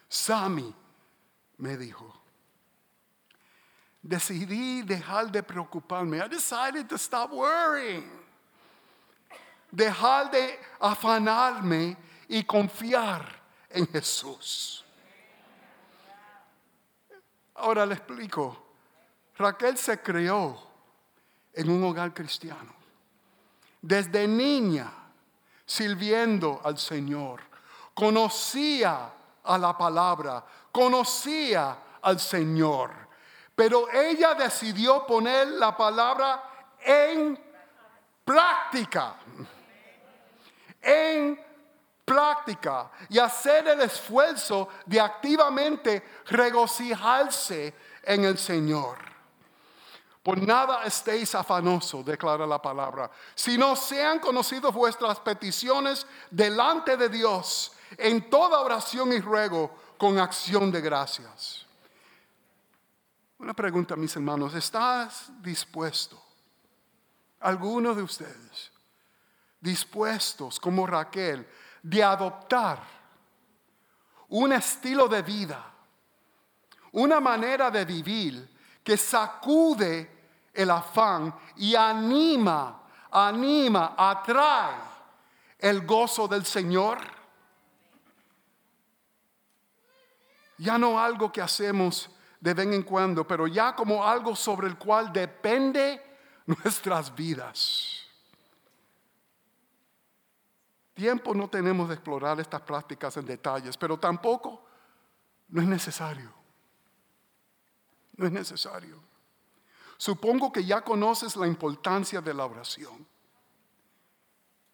Sammy 0.08 0.74
me 1.58 1.76
dijo, 1.76 2.22
decidí 4.02 4.82
dejar 4.84 5.30
de 5.30 5.44
preocuparme. 5.44 6.20
I 6.20 6.30
decided 6.30 6.88
to 6.88 6.96
stop 6.96 7.32
worrying. 7.32 8.10
Dejar 9.70 10.32
de 10.32 10.60
afanarme 10.80 11.98
y 12.30 12.44
confiar 12.44 13.42
en 13.70 13.88
Jesús. 13.88 14.86
Ahora 17.56 17.86
le 17.86 17.96
explico. 17.96 18.58
Raquel 19.36 19.78
se 19.78 20.00
creó 20.00 20.73
en 21.54 21.70
un 21.70 21.84
hogar 21.84 22.14
cristiano. 22.14 22.74
Desde 23.82 24.28
niña, 24.28 24.92
sirviendo 25.66 26.62
al 26.64 26.78
Señor. 26.78 27.42
Conocía 27.94 29.12
a 29.44 29.58
la 29.58 29.78
palabra, 29.78 30.44
conocía 30.72 31.78
al 32.02 32.20
Señor. 32.20 32.92
Pero 33.56 33.90
ella 33.92 34.34
decidió 34.34 35.06
poner 35.06 35.48
la 35.48 35.76
palabra 35.76 36.44
en 36.84 37.40
práctica. 38.26 39.16
En 40.82 41.40
práctica 42.04 42.92
y 43.10 43.20
hacer 43.20 43.68
el 43.68 43.82
esfuerzo 43.82 44.70
de 44.86 45.00
activamente 45.00 46.04
regocijarse 46.28 47.74
en 48.04 48.26
el 48.26 48.38
Señor. 48.38 49.13
Por 50.24 50.42
nada 50.42 50.86
estéis 50.86 51.36
afanosos, 51.36 52.06
declara 52.06 52.48
la 52.48 52.62
palabra, 52.62 53.12
sino 53.36 53.76
sean 53.76 54.20
conocidos 54.20 54.74
vuestras 54.74 55.20
peticiones 55.20 56.08
delante 56.32 56.96
de 56.96 57.10
Dios 57.10 57.74
en 57.98 58.30
toda 58.30 58.62
oración 58.62 59.12
y 59.12 59.20
ruego 59.20 59.76
con 59.98 60.18
acción 60.18 60.72
de 60.72 60.80
gracias. 60.80 61.66
Una 63.38 63.54
pregunta, 63.54 63.98
mis 63.98 64.16
hermanos, 64.16 64.54
¿estás 64.54 65.30
dispuesto? 65.42 66.24
Algunos 67.42 67.98
de 67.98 68.04
ustedes, 68.04 68.72
dispuestos 69.60 70.58
como 70.58 70.88
Raquel, 70.88 71.46
de 71.82 72.02
adoptar 72.02 72.82
un 74.30 74.54
estilo 74.54 75.10
de 75.10 75.22
vida, 75.22 75.70
una 76.94 77.20
manera 77.20 77.70
de 77.70 77.84
vivir 77.84 78.50
que 78.82 78.96
sacude 78.96 80.13
el 80.54 80.70
afán 80.70 81.34
y 81.58 81.76
anima, 81.76 82.84
anima, 83.12 83.96
atrae 83.98 84.76
el 85.60 85.86
gozo 85.86 86.28
del 86.28 86.46
Señor. 86.46 87.00
Ya 90.60 90.78
no 90.78 91.00
algo 91.00 91.32
que 91.32 91.42
hacemos 91.42 92.10
de 92.40 92.54
vez 92.54 92.68
en 92.68 92.84
cuando, 92.84 93.26
pero 93.26 93.48
ya 93.48 93.76
como 93.76 94.06
algo 94.06 94.36
sobre 94.36 94.68
el 94.68 94.78
cual 94.78 95.12
depende 95.12 96.02
nuestras 96.46 97.14
vidas. 97.14 98.04
Tiempo 100.94 101.34
no 101.34 101.50
tenemos 101.50 101.88
de 101.88 101.96
explorar 101.96 102.40
estas 102.40 102.62
prácticas 102.62 103.18
en 103.18 103.26
detalles, 103.26 103.78
pero 103.78 103.98
tampoco 103.98 104.64
no 105.48 105.62
es 105.62 105.68
necesario. 105.68 106.32
No 108.16 108.28
es 108.28 108.32
necesario. 108.32 109.13
Supongo 109.98 110.52
que 110.52 110.64
ya 110.64 110.82
conoces 110.82 111.36
la 111.36 111.48
importancia 111.48 112.22
de 112.22 112.34
la 112.34 112.46
oración. 112.46 113.08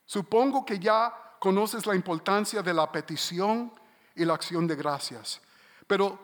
Supongo 0.06 0.66
que 0.66 0.80
ya 0.80 1.14
conoces 1.40 1.86
la 1.86 1.96
importancia 1.96 2.62
de 2.62 2.74
la 2.74 2.92
petición 2.92 3.72
y 4.16 4.26
la 4.26 4.34
acción 4.34 4.68
de 4.68 4.76
gracias. 4.76 5.42
Pero 5.88 6.20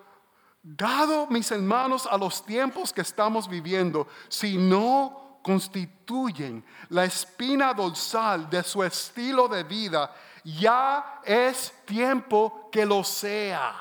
dado, 0.61 1.27
mis 1.27 1.49
hermanos, 1.51 2.07
a 2.09 2.17
los 2.17 2.45
tiempos 2.45 2.91
que 2.91 3.01
estamos 3.01 3.47
viviendo, 3.47 4.07
si 4.27 4.57
no 4.57 5.39
constituyen 5.43 6.65
la 6.89 7.05
espina 7.05 7.73
dorsal 7.73 8.49
de 8.49 8.63
su 8.63 8.83
estilo 8.83 9.47
de 9.47 9.63
vida, 9.63 10.13
ya 10.43 11.21
es 11.23 11.71
tiempo 11.85 12.69
que 12.71 12.85
lo 12.85 13.03
sea. 13.03 13.75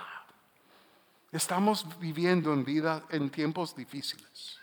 Estamos 1.33 1.99
viviendo 1.99 2.53
en 2.53 2.65
vida 2.65 3.03
en 3.09 3.31
tiempos 3.31 3.75
difíciles. 3.75 4.61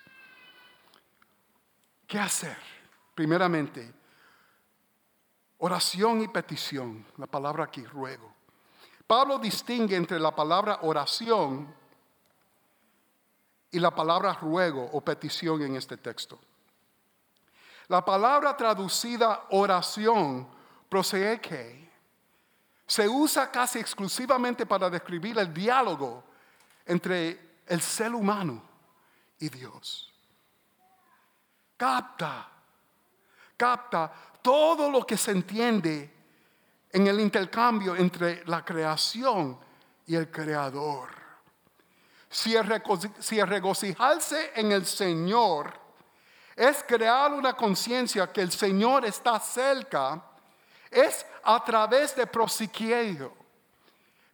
¿Qué 2.12 2.20
hacer? 2.20 2.58
Primeramente, 3.16 3.90
oración 5.60 6.22
y 6.22 6.28
petición, 6.28 7.06
la 7.16 7.26
palabra 7.26 7.64
aquí 7.64 7.86
ruego. 7.86 8.34
Pablo 9.08 9.40
distingue 9.40 9.96
entre 9.96 10.20
la 10.20 10.36
palabra 10.36 10.80
oración 10.82 11.74
y 13.72 13.80
la 13.80 13.96
palabra 13.96 14.34
ruego 14.34 14.90
o 14.92 15.00
petición 15.00 15.62
en 15.62 15.78
este 15.78 15.96
texto. 15.96 16.38
La 17.88 18.04
palabra 18.04 18.58
traducida 18.58 19.46
oración, 19.52 20.50
que 20.90 21.90
se 22.88 23.08
usa 23.08 23.50
casi 23.50 23.80
exclusivamente 23.80 24.66
para 24.66 24.90
describir 24.90 25.40
el 25.40 25.54
diálogo 25.54 26.26
entre 26.86 27.62
el 27.68 27.80
ser 27.80 28.14
humano 28.14 28.62
y 29.40 29.48
Dios. 29.48 30.11
Capta, 31.82 32.48
capta 33.58 34.12
todo 34.40 34.88
lo 34.92 35.04
que 35.04 35.18
se 35.18 35.32
entiende 35.32 36.14
en 36.92 37.08
el 37.08 37.20
intercambio 37.20 37.96
entre 37.96 38.46
la 38.46 38.64
creación 38.64 39.58
y 40.06 40.16
el 40.16 40.30
creador. 40.30 41.10
Si 42.30 42.54
si 43.18 43.42
regocijarse 43.42 44.52
en 44.54 44.72
el 44.72 44.86
Señor 44.86 45.74
es 46.56 46.84
crear 46.88 47.34
una 47.34 47.54
conciencia 47.54 48.32
que 48.32 48.42
el 48.42 48.52
Señor 48.52 49.04
está 49.04 49.40
cerca, 49.40 50.24
es 50.92 51.26
a 51.44 51.66
través 51.66 52.16
de 52.16 52.28
prosiquierio, 52.28 53.34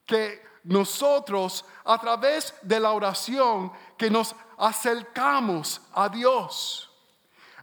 que 0.05 0.45
nosotros 0.65 1.63
a 1.85 1.97
través 1.97 2.53
de 2.61 2.77
la 2.77 2.91
oración 2.91 3.71
que 3.97 4.09
nos 4.09 4.35
acercamos 4.57 5.79
a 5.93 6.09
Dios. 6.09 6.86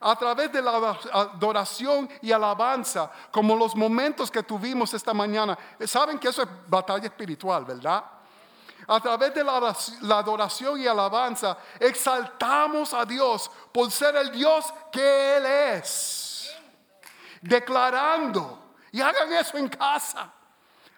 A 0.06 0.16
través 0.16 0.52
de 0.52 0.60
la 0.60 0.98
adoración 1.12 2.10
y 2.20 2.30
alabanza, 2.30 3.10
como 3.30 3.56
los 3.56 3.74
momentos 3.74 4.30
que 4.30 4.42
tuvimos 4.42 4.92
esta 4.92 5.14
mañana. 5.14 5.58
Saben 5.86 6.18
que 6.18 6.28
eso 6.28 6.42
es 6.42 6.48
batalla 6.68 7.06
espiritual, 7.06 7.64
¿verdad? 7.64 8.04
a 8.86 9.00
través 9.00 9.34
de 9.34 9.42
la, 9.42 10.18
adoración 10.18 10.80
y 10.80 10.86
alabanza, 10.86 11.56
exaltamos 11.80 12.92
a 12.92 13.04
Dios 13.04 13.50
por 13.72 13.90
ser 13.90 14.16
el 14.16 14.30
Dios 14.30 14.72
que 14.92 15.36
Él 15.36 15.46
es. 15.46 16.54
Declarando, 17.40 18.74
y 18.92 19.00
hagan 19.00 19.32
eso 19.32 19.56
en 19.56 19.68
casa, 19.68 20.30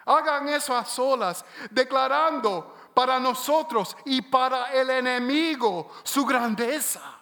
hagan 0.05 0.49
eso 0.49 0.75
a 0.75 0.85
solas, 0.85 1.45
declarando 1.69 2.75
para 2.93 3.19
nosotros 3.19 3.95
y 4.05 4.21
para 4.21 4.73
el 4.73 4.89
enemigo 4.89 5.91
su 6.03 6.25
grandeza 6.25 7.16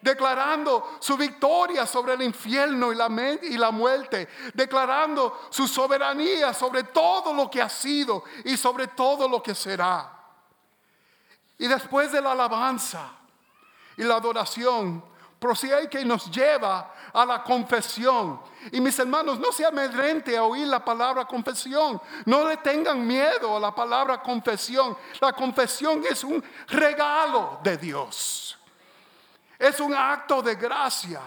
declarando 0.00 0.96
su 1.00 1.16
victoria 1.16 1.86
sobre 1.86 2.14
el 2.14 2.22
infierno 2.22 2.92
y 2.92 2.94
la, 2.94 3.08
y 3.42 3.56
la, 3.56 3.70
muerte, 3.70 4.28
declarando 4.54 5.48
su 5.50 5.68
soberanía 5.68 6.54
sobre 6.54 6.84
todo 6.84 7.34
lo 7.34 7.50
que 7.50 7.60
ha 7.60 7.68
sido 7.68 8.24
y 8.44 8.56
sobre 8.56 8.88
todo 8.88 9.28
lo 9.28 9.42
que 9.42 9.54
será. 9.54 10.10
Y 11.58 11.66
después 11.66 12.10
de 12.12 12.20
la 12.20 12.32
alabanza 12.32 13.12
y 13.96 14.02
la 14.02 14.16
adoración, 14.16 15.04
prosigue 15.38 15.88
que 15.88 16.04
nos 16.04 16.30
lleva 16.30 16.94
a 17.12 17.26
la 17.26 17.42
confesión. 17.42 18.40
Y 18.72 18.80
mis 18.80 18.98
hermanos, 18.98 19.40
no 19.40 19.50
se 19.52 19.64
amedrente 19.64 20.36
a 20.36 20.44
oír 20.44 20.66
la 20.66 20.84
palabra 20.84 21.24
confesión. 21.24 22.00
No 22.26 22.46
le 22.46 22.58
tengan 22.58 23.04
miedo 23.06 23.56
a 23.56 23.60
la 23.60 23.74
palabra 23.74 24.22
confesión. 24.22 24.96
La 25.20 25.32
confesión 25.32 26.02
es 26.08 26.22
un 26.22 26.44
regalo 26.68 27.58
de 27.62 27.76
Dios. 27.78 28.59
Es 29.60 29.78
un 29.78 29.94
acto 29.94 30.40
de 30.40 30.54
gracia. 30.54 31.20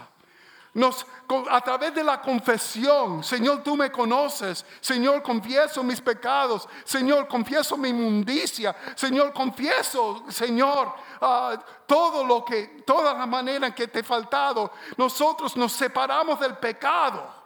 Nos, 0.74 1.06
a 1.52 1.62
través 1.62 1.94
de 1.94 2.04
la 2.04 2.20
confesión, 2.20 3.24
Señor, 3.24 3.62
tú 3.62 3.78
me 3.78 3.92
conoces. 3.92 4.66
Señor, 4.82 5.22
confieso 5.22 5.84
mis 5.84 6.02
pecados. 6.02 6.68
Señor, 6.84 7.28
confieso 7.28 7.78
mi 7.78 7.90
inmundicia. 7.90 8.76
Señor, 8.96 9.32
confieso, 9.34 10.26
Señor, 10.30 10.92
ah, 11.22 11.64
todo 11.86 12.24
lo 12.26 12.44
que, 12.44 12.82
toda 12.88 13.14
la 13.14 13.28
manera 13.28 13.68
en 13.68 13.74
que 13.74 13.88
te 13.88 14.00
he 14.00 14.04
faltado. 14.04 14.72
Nosotros 14.98 15.56
nos 15.56 15.74
separamos 15.74 16.40
del 16.40 16.58
pecado 16.58 17.43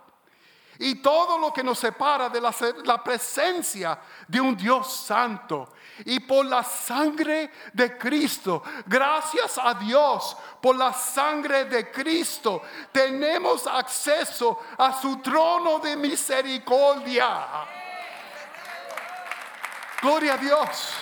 y 0.80 0.96
todo 0.96 1.38
lo 1.38 1.52
que 1.52 1.64
nos 1.64 1.80
separa 1.80 2.30
de 2.30 2.42
la, 2.42 3.04
presencia 3.04 4.00
de 4.28 4.42
un 4.42 4.56
Dios 4.56 4.92
santo. 4.92 5.74
Y 6.06 6.20
por 6.20 6.46
la 6.46 6.64
sangre 6.64 7.52
de 7.74 7.98
Cristo, 7.98 8.62
gracias 8.86 9.60
a 9.62 9.74
Dios, 9.74 10.38
por 10.62 10.76
la 10.76 10.94
sangre 10.94 11.66
de 11.66 11.92
Cristo, 11.92 12.62
tenemos 12.92 13.66
acceso 13.66 14.60
a 14.78 14.94
su 14.94 15.18
trono 15.18 15.80
de 15.80 15.96
misericordia. 15.96 17.48
Gloria 20.02 20.34
a 20.34 20.38
Dios. 20.38 20.94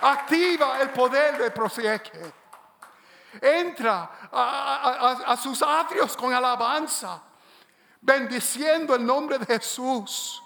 Activa 0.00 0.80
el 0.80 0.88
poder 0.90 1.36
de 1.36 1.50
prosieque. 1.50 2.32
Entra 3.40 4.10
a 4.32 5.36
sus 5.36 5.62
atrios 5.62 6.16
con 6.16 6.32
alabanza 6.32 7.31
bendiciendo 8.02 8.94
el 8.94 9.06
nombre 9.06 9.38
de 9.38 9.46
Jesús. 9.46 10.42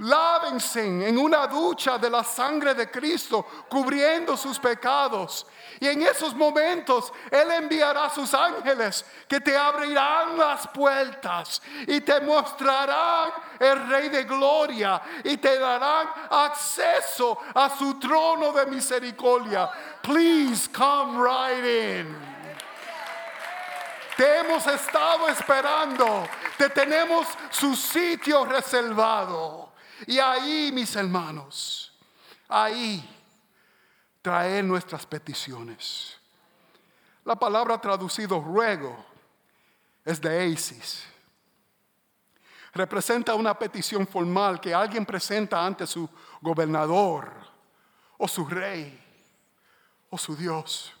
Lávense 0.00 1.08
en 1.08 1.18
una 1.18 1.48
ducha 1.48 1.98
de 1.98 2.08
la 2.08 2.22
sangre 2.22 2.72
de 2.72 2.88
Cristo, 2.88 3.44
cubriendo 3.68 4.36
sus 4.36 4.56
pecados. 4.56 5.44
Y 5.80 5.88
en 5.88 6.02
esos 6.02 6.36
momentos 6.36 7.12
Él 7.28 7.50
enviará 7.50 8.08
sus 8.08 8.32
ángeles 8.32 9.04
que 9.26 9.40
te 9.40 9.56
abrirán 9.56 10.38
las 10.38 10.68
puertas 10.68 11.60
y 11.84 12.00
te 12.00 12.20
mostrarán 12.20 13.32
el 13.58 13.88
Rey 13.88 14.08
de 14.08 14.22
Gloria 14.22 15.02
y 15.24 15.36
te 15.36 15.58
darán 15.58 16.06
acceso 16.30 17.36
a 17.52 17.68
su 17.76 17.98
trono 17.98 18.52
de 18.52 18.66
misericordia. 18.66 19.68
Please 20.00 20.68
come 20.68 21.20
right 21.20 21.64
in. 21.64 22.37
Te 24.18 24.40
hemos 24.40 24.66
estado 24.66 25.28
esperando. 25.28 26.26
Te 26.56 26.68
tenemos 26.70 27.28
su 27.50 27.76
sitio 27.76 28.44
reservado. 28.44 29.72
Y 30.08 30.18
ahí, 30.18 30.72
mis 30.72 30.96
hermanos, 30.96 31.96
ahí 32.48 33.08
traer 34.20 34.64
nuestras 34.64 35.06
peticiones. 35.06 36.18
La 37.24 37.36
palabra 37.36 37.80
traducido 37.80 38.40
ruego 38.40 39.06
es 40.04 40.20
de 40.20 40.46
Eisis. 40.46 41.04
Representa 42.72 43.36
una 43.36 43.56
petición 43.56 44.04
formal 44.04 44.60
que 44.60 44.74
alguien 44.74 45.06
presenta 45.06 45.64
ante 45.64 45.86
su 45.86 46.10
gobernador 46.40 47.30
o 48.16 48.26
su 48.26 48.44
rey 48.46 49.00
o 50.10 50.18
su 50.18 50.34
Dios. 50.34 50.97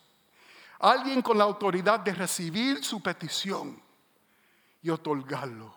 Alguien 0.80 1.22
con 1.22 1.38
la 1.38 1.44
autoridad 1.44 2.00
de 2.00 2.14
recibir 2.14 2.84
su 2.84 3.02
petición 3.02 3.82
y 4.82 4.90
otorgarlo. 4.90 5.74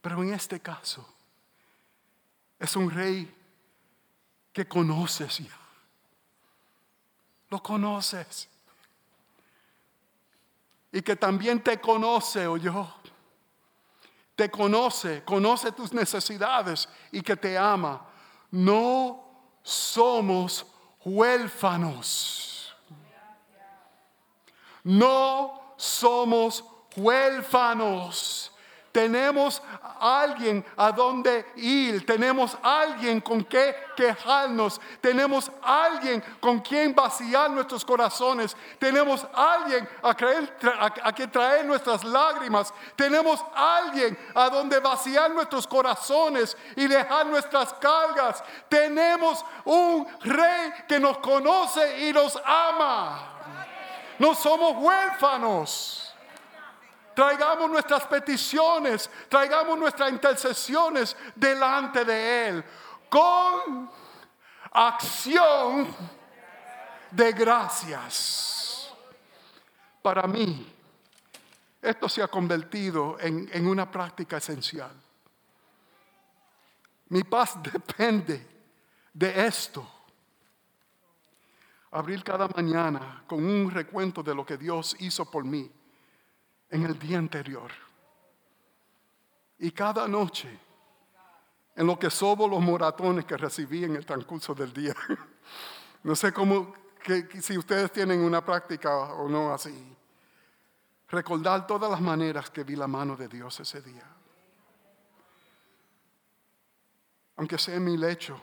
Pero 0.00 0.22
en 0.22 0.32
este 0.32 0.60
caso 0.60 1.06
es 2.58 2.74
un 2.76 2.90
rey 2.90 3.34
que 4.52 4.66
conoces 4.66 5.38
ya. 5.38 5.58
Lo 7.50 7.62
conoces. 7.62 8.48
Y 10.90 11.02
que 11.02 11.16
también 11.16 11.62
te 11.62 11.80
conoce 11.80 12.46
o 12.46 12.56
yo. 12.56 12.94
Te 14.34 14.50
conoce, 14.50 15.22
conoce 15.24 15.72
tus 15.72 15.92
necesidades 15.92 16.88
y 17.12 17.20
que 17.20 17.36
te 17.36 17.58
ama. 17.58 18.06
No 18.50 19.52
somos 19.62 20.66
huérfanos. 21.04 22.47
No 24.88 25.74
somos 25.76 26.64
huérfanos. 26.96 28.50
Tenemos 28.90 29.62
alguien 30.00 30.64
a 30.78 30.90
donde 30.92 31.44
ir, 31.56 32.06
tenemos 32.06 32.56
alguien 32.62 33.20
con 33.20 33.44
que 33.44 33.76
quejarnos, 33.94 34.80
tenemos 35.02 35.52
alguien 35.62 36.24
con 36.40 36.60
quien 36.60 36.94
vaciar 36.94 37.50
nuestros 37.50 37.84
corazones, 37.84 38.56
tenemos 38.78 39.26
alguien 39.34 39.86
a, 40.02 40.16
a, 41.04 41.12
que 41.12 41.26
traer 41.26 41.66
nuestras 41.66 42.02
lágrimas, 42.02 42.72
tenemos 42.96 43.44
alguien 43.54 44.18
a 44.34 44.48
donde 44.48 44.80
vaciar 44.80 45.30
nuestros 45.32 45.66
corazones 45.66 46.56
y 46.76 46.86
dejar 46.86 47.26
nuestras 47.26 47.74
cargas, 47.74 48.42
tenemos 48.70 49.44
un 49.66 50.08
rey 50.22 50.72
que 50.88 50.98
nos 50.98 51.18
conoce 51.18 52.08
y 52.08 52.12
nos 52.14 52.40
ama. 52.42 53.37
No 54.18 54.34
somos 54.34 54.76
huérfanos. 54.82 56.14
Traigamos 57.14 57.68
nuestras 57.68 58.06
peticiones, 58.06 59.10
traigamos 59.28 59.76
nuestras 59.76 60.10
intercesiones 60.10 61.16
delante 61.34 62.04
de 62.04 62.48
Él 62.48 62.64
con 63.08 63.90
acción 64.70 65.94
de 67.10 67.32
gracias. 67.32 68.94
Para 70.00 70.28
mí, 70.28 70.72
esto 71.82 72.08
se 72.08 72.22
ha 72.22 72.28
convertido 72.28 73.18
en, 73.18 73.50
en 73.52 73.66
una 73.66 73.90
práctica 73.90 74.36
esencial. 74.36 74.92
Mi 77.08 77.24
paz 77.24 77.60
depende 77.62 78.46
de 79.12 79.46
esto 79.46 79.97
abrir 81.90 82.22
cada 82.22 82.48
mañana 82.48 83.24
con 83.26 83.44
un 83.44 83.70
recuento 83.70 84.22
de 84.22 84.34
lo 84.34 84.44
que 84.44 84.56
Dios 84.56 84.96
hizo 85.00 85.30
por 85.30 85.44
mí 85.44 85.70
en 86.70 86.84
el 86.84 86.98
día 86.98 87.18
anterior. 87.18 87.70
Y 89.58 89.70
cada 89.72 90.06
noche, 90.06 90.58
en 91.74 91.86
lo 91.86 91.98
que 91.98 92.10
sobo 92.10 92.48
los 92.48 92.60
moratones 92.60 93.24
que 93.24 93.36
recibí 93.36 93.84
en 93.84 93.96
el 93.96 94.04
transcurso 94.04 94.54
del 94.54 94.72
día. 94.72 94.94
No 96.04 96.14
sé 96.14 96.32
cómo, 96.32 96.72
si 97.40 97.58
ustedes 97.58 97.90
tienen 97.90 98.20
una 98.20 98.42
práctica 98.42 98.96
o 99.14 99.28
no 99.28 99.52
así. 99.52 99.96
Recordar 101.08 101.66
todas 101.66 101.90
las 101.90 102.00
maneras 102.00 102.48
que 102.50 102.62
vi 102.62 102.76
la 102.76 102.86
mano 102.86 103.16
de 103.16 103.26
Dios 103.26 103.58
ese 103.58 103.82
día. 103.82 104.04
Aunque 107.36 107.58
sea 107.58 107.74
en 107.74 107.84
mi 107.84 107.96
lecho, 107.96 108.40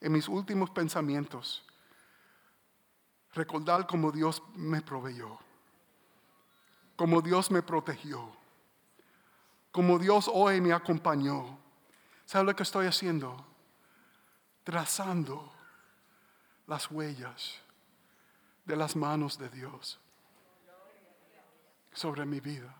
en 0.00 0.10
mis 0.10 0.28
últimos 0.28 0.70
pensamientos, 0.70 1.64
recordar 3.34 3.86
cómo 3.86 4.12
Dios 4.12 4.42
me 4.54 4.82
proveyó, 4.82 5.38
cómo 6.96 7.20
Dios 7.20 7.50
me 7.50 7.62
protegió, 7.62 8.30
cómo 9.70 9.98
Dios 9.98 10.30
hoy 10.32 10.60
me 10.60 10.72
acompañó. 10.72 11.58
¿Sabe 12.26 12.44
lo 12.44 12.56
que 12.56 12.62
estoy 12.62 12.86
haciendo? 12.86 13.44
Trazando 14.64 15.52
las 16.66 16.90
huellas 16.90 17.58
de 18.64 18.76
las 18.76 18.94
manos 18.94 19.38
de 19.38 19.48
Dios 19.48 19.98
sobre 21.92 22.24
mi 22.24 22.40
vida. 22.40 22.74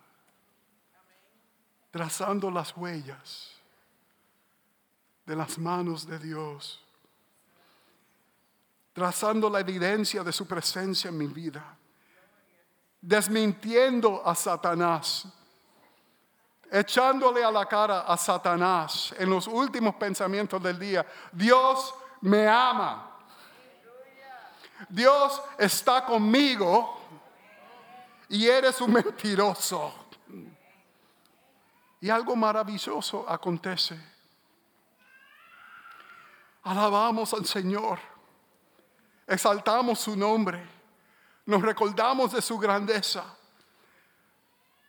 Trazando 1.90 2.50
las 2.50 2.76
huellas 2.76 3.52
de 5.26 5.36
las 5.36 5.58
manos 5.58 6.06
de 6.06 6.18
Dios 6.18 6.81
trazando 8.92 9.48
la 9.48 9.60
evidencia 9.60 10.22
de 10.22 10.32
su 10.32 10.46
presencia 10.46 11.08
en 11.08 11.18
mi 11.18 11.26
vida, 11.26 11.76
desmintiendo 13.00 14.22
a 14.24 14.34
Satanás, 14.34 15.26
echándole 16.70 17.42
a 17.42 17.50
la 17.50 17.66
cara 17.66 18.00
a 18.00 18.16
Satanás 18.16 19.14
en 19.18 19.30
los 19.30 19.46
últimos 19.46 19.94
pensamientos 19.94 20.62
del 20.62 20.78
día, 20.78 21.06
Dios 21.32 21.94
me 22.20 22.46
ama, 22.46 23.18
Dios 24.88 25.40
está 25.58 26.04
conmigo 26.04 27.00
y 28.28 28.46
eres 28.46 28.80
un 28.80 28.92
mentiroso. 28.92 29.94
Y 32.00 32.10
algo 32.10 32.34
maravilloso 32.34 33.24
acontece. 33.28 33.96
Alabamos 36.64 37.32
al 37.32 37.46
Señor 37.46 38.11
exaltamos 39.26 40.00
su 40.00 40.16
nombre, 40.16 40.62
nos 41.46 41.62
recordamos 41.62 42.32
de 42.32 42.42
su 42.42 42.58
grandeza, 42.58 43.24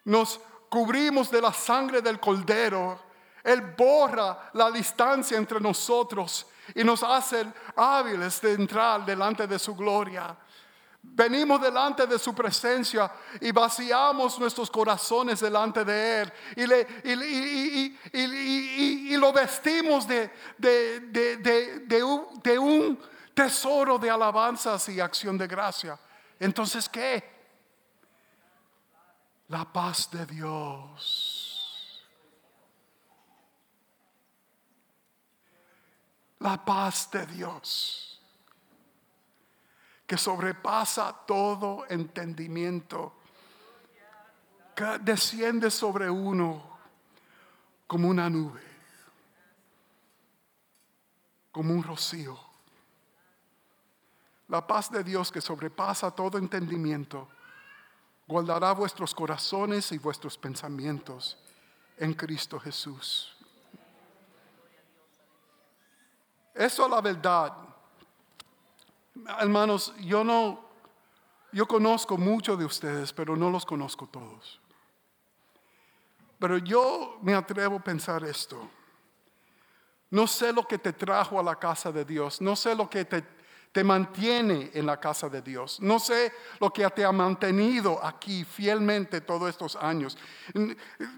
nos 0.06 0.40
cubrimos 0.70 1.30
de 1.30 1.42
la 1.42 1.54
sangre 1.54 2.02
del 2.02 2.20
cordero, 2.20 3.00
Él 3.44 3.62
borra 3.78 4.50
la 4.54 4.72
distancia 4.72 5.38
entre 5.38 5.60
nosotros 5.60 6.48
y 6.76 6.84
nos 6.84 7.04
hace 7.04 7.46
hábiles 7.76 8.42
de 8.42 8.54
entrar 8.54 9.06
delante 9.06 9.46
de 9.48 9.60
su 9.60 9.76
gloria. 9.76 10.36
Venimos 11.06 11.62
delante 11.62 12.08
de 12.08 12.18
su 12.18 12.34
presencia 12.34 13.12
y 13.42 13.52
vaciamos 13.52 14.40
nuestros 14.40 14.72
corazones 14.72 15.42
delante 15.42 15.84
de 15.84 16.22
Él. 16.22 16.34
Y, 16.56 16.66
le, 16.66 16.88
y, 18.14 19.18
lo 19.18 19.34
vestimos 19.34 20.08
de, 20.08 20.32
un 22.58 23.00
tesoro 23.34 23.98
de 23.98 24.10
alabanzas 24.10 24.90
y 24.90 25.00
acción 25.00 25.38
de 25.38 25.48
gracia. 25.48 26.00
Entonces, 26.40 26.88
¿qué? 26.90 27.32
La 29.48 29.66
paz 29.66 30.10
de 30.12 30.26
Dios. 30.26 32.04
La 36.40 36.64
paz 36.64 37.10
de 37.12 37.26
Dios 37.26 38.14
que 40.06 40.18
sobrepasa 40.18 41.12
todo 41.26 41.86
entendimiento, 41.90 43.14
que 44.76 45.00
desciende 45.00 45.72
sobre 45.72 46.10
uno 46.10 46.78
como 47.88 48.10
una 48.10 48.30
nube, 48.30 48.62
como 51.52 51.74
un 51.74 51.82
rocío. 51.82 52.53
La 54.54 54.62
paz 54.68 54.92
de 54.92 55.04
Dios 55.04 55.32
que 55.32 55.42
sobrepasa 55.42 56.12
todo 56.12 56.38
entendimiento, 56.38 57.28
guardará 58.28 58.72
vuestros 58.74 59.12
corazones 59.12 59.92
y 59.92 59.98
vuestros 59.98 60.38
pensamientos 60.38 61.40
en 61.98 62.14
Cristo 62.14 62.60
Jesús. 62.60 63.36
Eso 66.54 66.86
es 66.86 66.92
la 66.92 67.02
verdad 67.02 67.52
Hermanos, 69.40 69.92
yo 70.02 70.24
no, 70.24 70.64
yo 71.52 71.68
conozco 71.68 72.16
muchos 72.20 72.60
de 72.60 72.66
ustedes, 72.66 73.12
pero 73.12 73.36
no 73.36 73.50
los 73.50 73.66
conozco 73.66 74.06
todos. 74.06 74.62
Pero 76.38 76.60
yo 76.60 77.18
me 77.24 77.34
atrevo 77.34 77.78
a 77.78 77.84
pensar 77.84 78.24
esto. 78.24 78.70
No 80.12 80.28
sé 80.28 80.54
lo 80.54 80.68
que 80.68 80.78
te 80.78 80.94
trajo 80.94 81.40
a 81.40 81.44
la 81.44 81.56
casa 81.56 81.92
de 81.92 82.06
Dios, 82.06 82.40
no 82.40 82.56
sé 82.56 82.76
lo 82.76 82.88
que 82.88 83.04
te, 83.04 83.34
te 83.74 83.84
mantiene 83.84 84.72
en 84.74 84.86
la 84.86 85.00
casa 85.00 85.28
de 85.28 85.42
Dios, 85.42 85.82
no 85.82 86.00
sé 86.00 86.32
lo 86.62 86.72
que 86.72 86.88
te 86.92 87.04
ha 87.04 87.12
mantenido 87.12 88.00
aquí 88.02 88.46
fielmente 88.46 89.20
todos 89.20 89.50
estos 89.50 89.76
años. 89.76 90.18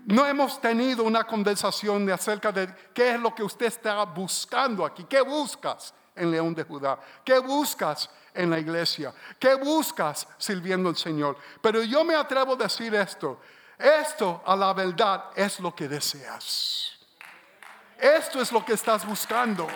No 0.06 0.26
hemos 0.26 0.60
tenido 0.60 1.04
una 1.04 1.26
conversación 1.26 2.10
acerca 2.10 2.52
de 2.52 2.74
qué 2.94 3.12
es 3.12 3.20
lo 3.20 3.36
que 3.36 3.44
usted 3.44 3.68
está 3.68 4.04
buscando 4.06 4.84
aquí, 4.86 5.04
qué 5.04 5.22
buscas 5.22 5.94
en 6.16 6.32
León 6.32 6.56
de 6.56 6.64
Judá? 6.64 7.00
¿Qué 7.24 7.40
buscas 7.40 8.10
en 8.34 8.50
la 8.50 8.60
iglesia? 8.60 9.14
¿Qué 9.40 9.56
buscas 9.56 10.28
sirviendo 10.38 10.90
al 10.90 10.96
Señor? 10.96 11.38
Pero 11.62 11.84
yo 11.84 12.04
me 12.04 12.16
atrevo 12.16 12.54
a 12.54 12.58
decir 12.58 12.94
esto. 12.96 13.40
Esto 13.78 14.42
a 14.46 14.56
la 14.56 14.74
verdad 14.74 15.26
es 15.36 15.60
lo 15.60 15.76
que 15.76 15.88
deseas. 15.88 16.94
Esto 17.98 18.42
es 18.42 18.52
lo 18.52 18.64
que 18.64 18.74
estás 18.74 19.06
buscando. 19.06 19.68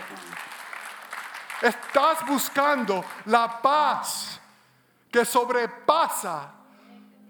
Estás 1.62 2.26
buscando 2.26 3.04
la 3.26 3.62
paz 3.62 4.40
que 5.12 5.26
sobrepasa 5.26 6.52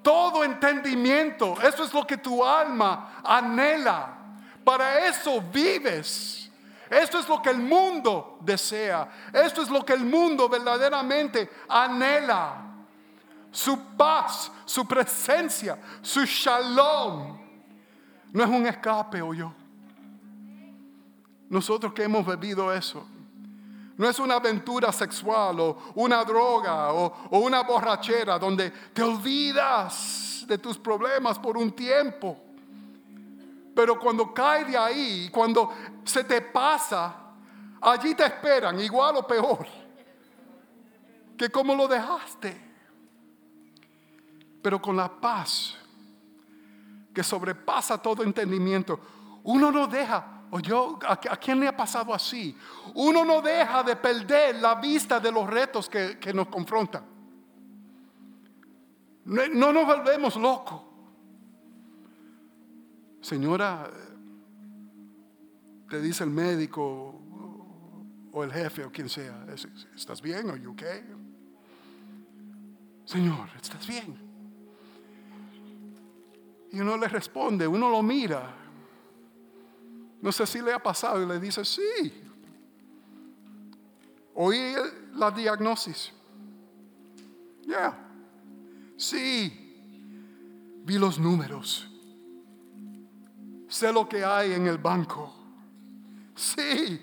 todo 0.02 0.44
entendimiento. 0.44 1.56
Eso 1.62 1.84
es 1.84 1.94
lo 1.94 2.06
que 2.06 2.18
tu 2.18 2.44
alma 2.44 3.22
anhela. 3.24 4.18
Para 4.64 5.08
eso 5.08 5.42
vives. 5.42 6.50
Esto 6.90 7.20
es 7.20 7.28
lo 7.28 7.42
que 7.42 7.50
el 7.50 7.60
mundo 7.60 8.40
desea. 8.42 9.08
Esto 9.34 9.62
es 9.62 9.70
lo 9.70 9.86
que 9.86 9.94
el 9.94 10.06
mundo 10.06 10.50
verdaderamente 10.50 11.50
anhela. 11.68 12.66
Su 13.52 13.96
paz, 13.96 14.52
su 14.66 14.88
presencia, 14.88 15.78
su 16.02 16.24
shalom. 16.26 17.40
No 18.32 18.44
es 18.44 18.50
un 18.50 18.68
escape 18.68 19.22
o 19.22 19.34
yo. 19.34 19.54
Nosotros 21.50 21.94
que 21.94 22.04
hemos 22.04 22.26
bebido 22.26 22.72
eso. 22.72 23.08
No 24.00 24.08
es 24.08 24.18
una 24.18 24.36
aventura 24.36 24.94
sexual 24.94 25.60
o 25.60 25.78
una 25.96 26.24
droga 26.24 26.94
o, 26.94 27.38
una 27.38 27.64
borrachera 27.64 28.40
donde 28.40 28.72
te 28.94 29.04
olvidas 29.04 30.46
de 30.48 30.58
tus 30.58 30.78
problemas 30.78 31.38
por 31.38 31.58
un 31.58 31.74
tiempo. 31.74 32.38
Pero 33.76 34.00
cuando 34.00 34.34
cae 34.34 34.64
de 34.64 34.78
ahí, 34.78 35.30
cuando 35.30 35.74
se 36.06 36.24
te 36.24 36.40
pasa, 36.40 37.14
allí 37.82 38.16
te 38.16 38.24
esperan, 38.24 38.80
igual 38.80 39.18
o 39.18 39.28
peor, 39.28 39.68
que 41.38 41.50
como 41.50 41.76
lo 41.76 41.86
dejaste. 41.86 42.58
Pero 44.62 44.82
con 44.82 44.96
la 44.96 45.10
paz 45.10 45.76
que 47.14 47.22
sobrepasa 47.22 47.98
todo 47.98 48.24
entendimiento, 48.24 48.98
uno 49.44 49.70
no 49.74 49.88
deja, 49.88 50.39
o 50.52 50.60
yo, 50.60 51.00
¿a, 51.08 51.18
quién 51.18 51.60
le 51.60 51.68
ha 51.68 51.76
pasado 51.76 52.14
así? 52.14 52.56
Uno 52.96 53.24
no 53.24 53.42
deja 53.42 53.84
de 53.84 53.96
perder 53.96 54.56
la 54.56 54.76
vista 54.76 55.20
de 55.20 55.32
los 55.32 55.48
retos 55.48 55.90
que, 55.90 56.18
que 56.18 56.34
nos 56.34 56.48
confrontan. 56.48 57.04
No 59.26 59.72
nos 59.72 59.86
volvemos 59.86 60.36
locos. 60.36 60.82
Señora, 63.22 63.90
te 65.90 66.02
dice 66.02 66.24
el 66.24 66.30
médico 66.30 67.20
o 68.32 68.44
el 68.44 68.52
jefe 68.52 68.86
o 68.86 68.92
quien 68.92 69.10
sea, 69.10 69.46
¿estás 69.96 70.22
bien? 70.22 70.50
¿Are 70.50 70.60
you 70.60 70.72
okay? 70.72 71.04
Señor, 73.06 73.50
¿estás 73.62 73.88
bien? 73.88 74.18
Y 76.72 76.80
uno 76.80 76.98
le 76.98 77.08
responde, 77.08 77.68
uno 77.68 77.90
lo 77.90 78.04
mira. 78.04 78.56
No 80.22 80.32
sé 80.32 80.46
si 80.46 80.62
le 80.62 80.74
ha 80.74 80.80
pasado 80.80 81.22
y 81.22 81.26
le 81.26 81.40
dice, 81.40 81.64
sí. 81.64 82.14
Oí 84.36 84.76
la 85.16 85.32
diagnosis. 85.32 86.12
Ya. 87.66 87.98
Sí. 88.98 89.66
Vi 90.84 90.98
los 90.98 91.20
números. 91.20 91.90
Sé 93.68 93.94
lo 93.94 94.10
que 94.10 94.24
hay 94.24 94.54
en 94.54 94.68
el 94.68 94.78
banco. 94.78 95.34
Sí. 96.36 97.00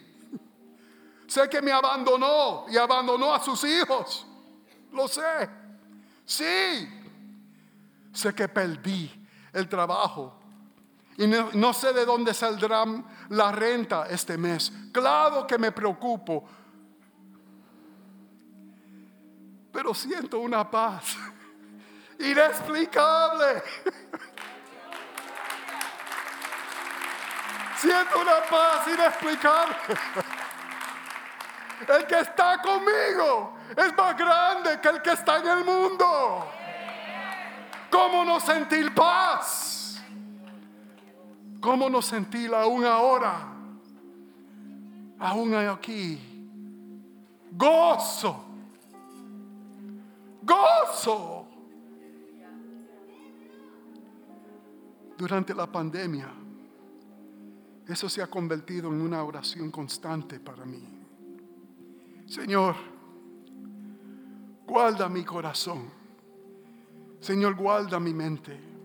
Sé 1.27 1.49
que 1.49 1.63
me 1.63 1.73
abandonó 1.73 2.67
y 2.69 2.77
abandonó 2.77 3.35
a 3.35 3.43
sus 3.43 3.65
hijos. 3.65 4.27
Lo 4.93 5.07
sé. 5.09 5.49
Sí. 6.25 6.89
Sé 8.13 8.35
que 8.35 8.49
perdí 8.49 9.11
el 9.53 9.69
trabajo. 9.69 10.39
Y 11.19 11.27
no, 11.27 11.73
sé 11.73 11.93
de 11.93 12.05
dónde 12.05 12.35
saldrá 12.35 12.85
la 13.31 13.51
renta 13.51 14.07
este 14.09 14.37
mes. 14.37 14.71
Claro 14.93 15.47
que 15.47 15.57
me 15.57 15.73
preocupo. 15.73 16.47
Pero 19.73 19.95
siento 19.95 20.41
una 20.41 20.71
paz 20.71 21.17
inexplicable. 22.19 23.63
Siento 27.79 28.21
una 28.21 28.43
paz 28.49 28.89
inexplicable. 28.89 29.77
El 31.89 32.07
que 32.07 32.21
está 32.21 32.63
conmigo 32.63 33.59
es 33.77 33.95
más 33.95 34.17
grande 34.17 34.81
que 34.81 34.89
el 34.89 35.03
que 35.03 35.11
está 35.11 35.37
en 35.39 35.49
el 35.49 35.65
mundo. 35.65 36.51
¿Cómo 37.91 38.25
no 38.25 38.41
sentir 38.41 38.95
paz? 38.95 39.66
¿Cómo 41.67 41.91
no 41.91 42.01
sentir 42.01 42.55
aún 42.55 42.85
ahora? 42.85 43.53
Aún 45.19 45.53
aquí. 45.53 46.17
Gozo. 47.51 48.45
Gozo. 50.43 51.49
Durante 55.19 55.53
la 55.57 55.67
pandemia 55.67 56.29
eso 57.89 58.09
se 58.09 58.23
ha 58.23 58.29
convertido 58.29 58.93
en 58.93 59.01
una 59.01 59.25
oración 59.25 59.73
constante 59.73 60.39
para 60.39 60.65
mí. 60.65 60.85
Señor, 62.27 62.77
guarda 64.65 65.09
mi 65.09 65.25
corazón. 65.25 65.91
Señor, 67.19 67.57
guarda 67.57 67.99
mi 67.99 68.15
mente. 68.15 68.76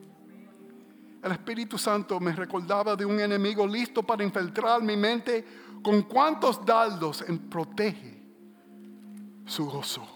El 1.24 1.32
Espíritu 1.34 1.78
Santo 1.78 2.20
me 2.20 2.32
recordaba 2.32 2.96
de 2.96 3.06
un 3.06 3.20
enemigo 3.20 3.68
listo 3.68 4.02
para 4.02 4.24
infiltrar 4.24 4.82
mi 4.82 4.98
mente 4.98 5.46
con 5.84 6.04
cuántos 6.04 6.66
dardos 6.66 7.24
protege 7.50 8.22
su 9.46 9.66
gozo. 9.66 10.08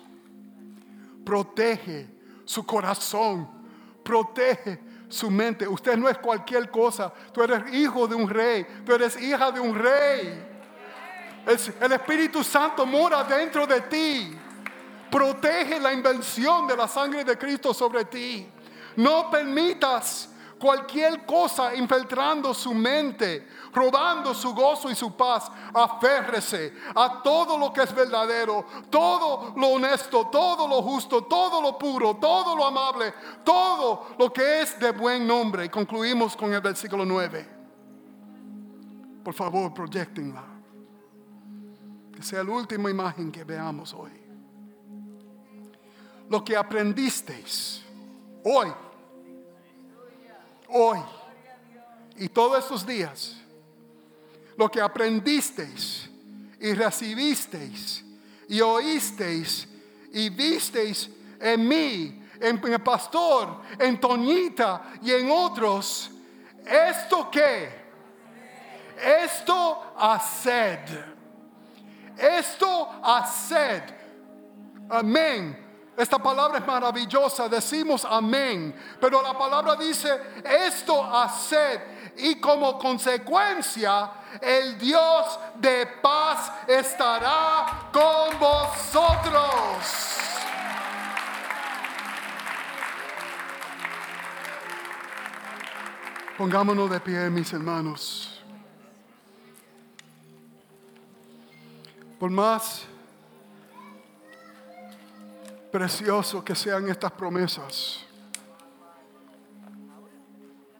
Protege 1.24 2.08
su 2.44 2.66
corazón. 2.66 3.48
Protege 4.04 4.80
su 5.10 5.30
mente. 5.30 5.68
Usted 5.68 5.98
no 5.98 6.10
es 6.10 6.18
cualquier 6.18 6.70
cosa. 6.72 7.12
Tú 7.32 7.44
eres 7.44 7.74
hijo 7.74 8.08
de 8.08 8.16
un 8.16 8.30
rey. 8.30 8.66
Tú 8.86 8.94
eres 8.94 9.20
hija 9.22 9.52
de 9.52 9.60
un 9.60 9.76
rey. 9.76 10.46
El, 11.46 11.92
Espíritu 11.92 12.44
Santo 12.44 12.86
mora 12.86 13.24
dentro 13.24 13.68
de 13.68 13.82
ti. 13.82 14.36
Protege 15.12 15.80
la 15.80 15.94
invención 15.94 16.68
de 16.68 16.76
la 16.76 16.88
sangre 16.88 17.24
de 17.24 17.38
Cristo 17.38 17.74
sobre 17.74 18.06
ti. 18.06 18.48
No 18.96 19.30
permitas 19.30 20.30
cualquier 20.60 21.26
cosa 21.26 21.76
infiltrando 21.76 22.54
su 22.54 22.74
mente, 22.74 23.48
robando 23.74 24.34
su 24.34 24.54
gozo 24.54 24.90
y 24.90 24.96
su 24.96 25.16
paz. 25.16 25.52
Aférrese 25.74 26.74
a 26.96 27.22
todo 27.22 27.58
lo 27.58 27.72
que 27.74 27.84
es 27.84 27.94
verdadero, 27.94 28.66
todo 28.90 29.54
lo 29.56 29.68
honesto, 29.68 30.28
todo 30.28 30.68
lo 30.68 30.82
justo, 30.82 31.24
todo 31.24 31.62
lo 31.62 31.78
puro, 31.78 32.16
todo 32.16 32.56
lo 32.56 32.66
amable, 32.66 33.14
todo 33.44 34.08
lo 34.18 34.32
que 34.32 34.62
es 34.62 34.80
de 34.80 34.92
buen 34.92 35.28
nombre. 35.28 35.66
Y 35.66 35.70
concluimos 35.70 36.36
con 36.36 36.54
el 36.54 36.62
versículo 36.62 37.06
9. 37.06 37.50
Por 39.24 39.34
favor, 39.34 39.74
proyectenla. 39.74 40.44
Que 42.16 42.24
sea 42.24 42.44
la 42.44 42.52
última 42.52 42.90
imagen 42.90 43.32
que 43.32 43.44
veamos 43.44 43.94
hoy. 43.94 44.12
Lo 46.30 46.44
que 46.44 46.56
aprendisteis 46.56 47.84
hoy 48.44 48.72
hoy 50.76 51.00
y 52.18 52.28
todos 52.30 52.64
estos 52.64 52.86
días, 52.86 53.36
lo 54.58 54.70
que 54.70 54.82
aprendisteis 54.82 56.10
y 56.60 56.74
recibisteis 56.74 58.04
y 58.50 58.62
oísteis 58.62 59.68
y 60.12 60.30
visteis 60.30 61.10
en 61.40 61.68
mí, 61.68 62.22
en, 62.40 62.62
el 62.66 62.82
pastor, 62.82 63.62
en 63.80 64.00
Toñita 64.00 64.94
y 65.02 65.12
en 65.12 65.30
otros, 65.32 66.12
¿esto 66.66 67.30
qué? 67.32 67.86
Esto 69.02 69.94
haced. 69.98 70.80
Esto 72.18 72.90
haced. 73.04 73.84
Amén. 74.90 75.65
Esta 75.98 76.20
palabra 76.20 76.58
es 76.58 76.68
maravillosa, 76.68 77.48
decimos 77.48 78.04
amén, 78.04 78.76
pero 79.00 79.22
la 79.22 79.38
palabra 79.38 79.76
dice, 79.78 80.42
esto 80.44 81.02
haced 81.04 81.80
y 82.18 82.36
como 82.40 82.78
consecuencia 82.78 84.12
el 84.42 84.78
Dios 84.78 85.40
de 85.56 85.88
paz 86.02 86.52
estará 86.68 87.90
con 87.94 88.38
vosotros. 88.38 90.16
Pongámonos 96.38 96.90
de 96.90 97.00
pie, 97.00 97.30
mis 97.30 97.54
hermanos. 97.54 98.44
Por 102.20 102.30
más 102.30 102.86
precioso 105.76 106.42
que 106.42 106.56
sean 106.56 106.88
estas 106.88 107.12
promesas. 107.12 108.06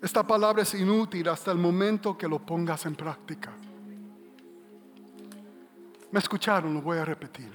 Esta 0.02 0.24
palabra 0.24 0.62
es 0.62 0.74
inútil 0.74 1.28
hasta 1.28 1.52
el 1.52 1.58
momento 1.58 2.18
que 2.18 2.30
lo 2.30 2.40
pongas 2.40 2.86
en 2.86 2.96
práctica. 2.96 3.52
¿Me 6.12 6.20
escucharon? 6.20 6.74
Lo 6.74 6.82
voy 6.82 6.98
a 6.98 7.04
repetir. 7.04 7.52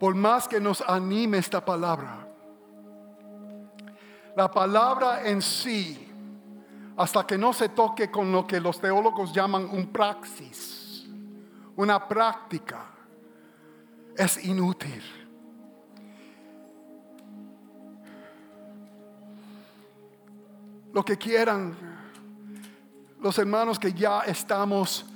Por 0.00 0.16
más 0.16 0.48
que 0.48 0.58
nos 0.58 0.80
anime 0.80 1.38
esta 1.38 1.64
palabra, 1.64 2.26
la 4.34 4.50
palabra 4.50 5.28
en 5.28 5.40
sí, 5.40 6.08
hasta 6.96 7.24
que 7.24 7.38
no 7.38 7.52
se 7.52 7.68
toque 7.68 8.10
con 8.10 8.32
lo 8.32 8.48
que 8.48 8.58
los 8.58 8.80
teólogos 8.80 9.32
llaman 9.32 9.68
un 9.70 9.92
praxis, 9.92 11.06
una 11.76 12.08
práctica, 12.08 12.93
es 14.16 14.44
inútil. 14.44 15.02
Lo 20.92 21.04
que 21.04 21.18
quieran 21.18 21.76
los 23.24 23.38
hermanos 23.38 23.78
que 23.78 23.94
ya 23.94 24.20
estamos, 24.20 25.06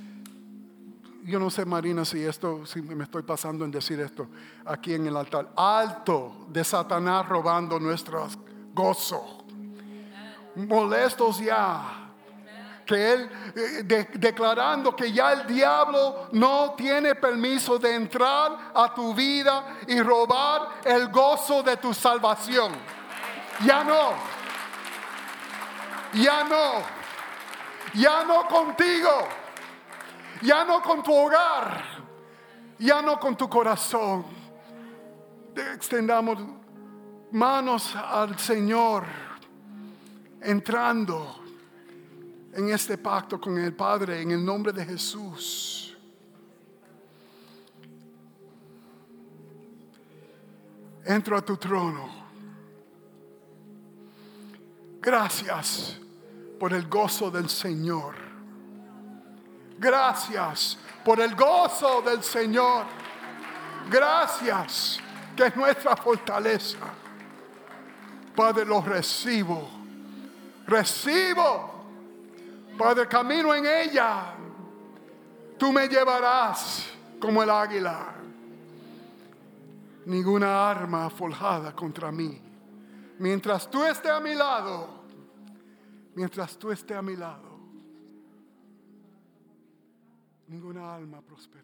yo 1.24 1.38
no 1.38 1.50
sé 1.50 1.66
Marina 1.66 2.06
si 2.06 2.24
esto, 2.24 2.64
si 2.64 2.80
me 2.80 3.04
estoy 3.04 3.22
pasando 3.22 3.66
en 3.66 3.70
decir 3.70 4.00
esto 4.00 4.28
aquí 4.64 4.94
en 4.94 5.06
el 5.06 5.14
altar, 5.14 5.52
alto 5.54 6.46
de 6.48 6.64
Satanás 6.64 7.28
robando 7.28 7.78
nuestro 7.78 8.26
gozo, 8.72 9.44
molestos 10.56 11.38
ya 11.38 12.07
que 12.88 13.12
él 13.12 13.30
eh, 13.54 14.08
declarando 14.14 14.96
que 14.96 15.12
ya 15.12 15.32
el 15.34 15.46
diablo 15.46 16.28
no 16.32 16.72
tiene 16.74 17.14
permiso 17.14 17.78
de 17.78 17.94
entrar 17.94 18.72
a 18.74 18.94
tu 18.94 19.14
vida 19.14 19.76
y 19.86 20.00
robar 20.00 20.80
el 20.84 21.08
gozo 21.08 21.62
de 21.62 21.76
tu 21.76 21.92
salvación. 21.92 22.72
Ya 23.64 23.84
no. 23.84 24.12
Ya 26.14 26.44
no. 26.44 26.82
Ya 27.92 28.24
no 28.24 28.48
contigo. 28.48 29.28
Ya 30.40 30.64
no 30.64 30.80
con 30.80 31.02
tu 31.02 31.14
hogar. 31.14 31.84
Ya 32.78 33.02
no 33.02 33.20
con 33.20 33.36
tu 33.36 33.50
corazón. 33.50 34.24
Extendamos 35.74 36.38
manos 37.32 37.94
al 37.94 38.38
Señor 38.38 39.04
entrando 40.40 41.47
en 42.58 42.70
este 42.70 42.98
pacto 42.98 43.40
con 43.40 43.56
el 43.56 43.72
Padre 43.72 44.20
en 44.20 44.32
el 44.32 44.44
nombre 44.44 44.72
de 44.72 44.84
Jesús. 44.84 45.96
Entro 51.04 51.36
a 51.36 51.40
tu 51.40 51.56
trono. 51.56 52.08
Gracias 55.00 56.00
por 56.58 56.72
el 56.72 56.88
gozo 56.88 57.30
del 57.30 57.48
Señor. 57.48 58.16
Gracias 59.78 60.78
por 61.04 61.20
el 61.20 61.36
gozo 61.36 62.02
del 62.02 62.24
Señor. 62.24 62.86
Gracias 63.88 64.98
que 65.36 65.46
es 65.46 65.54
nuestra 65.54 65.94
fortaleza. 65.94 66.78
Padre, 68.34 68.64
lo 68.64 68.80
recibo. 68.80 69.70
Recibo 70.66 71.77
Padre, 72.78 73.08
camino 73.08 73.52
en 73.54 73.66
ella. 73.66 74.34
Tú 75.58 75.72
me 75.72 75.88
llevarás 75.88 76.86
como 77.20 77.42
el 77.42 77.50
águila. 77.50 78.14
Ninguna 80.06 80.70
arma 80.70 81.10
forjada 81.10 81.74
contra 81.74 82.12
mí. 82.12 82.40
Mientras 83.18 83.68
tú 83.68 83.82
estés 83.84 84.12
a 84.12 84.20
mi 84.20 84.32
lado, 84.34 84.88
mientras 86.14 86.56
tú 86.56 86.70
estés 86.70 86.96
a 86.96 87.02
mi 87.02 87.16
lado, 87.16 87.58
ninguna 90.46 90.94
alma 90.94 91.20
prosperará. 91.20 91.57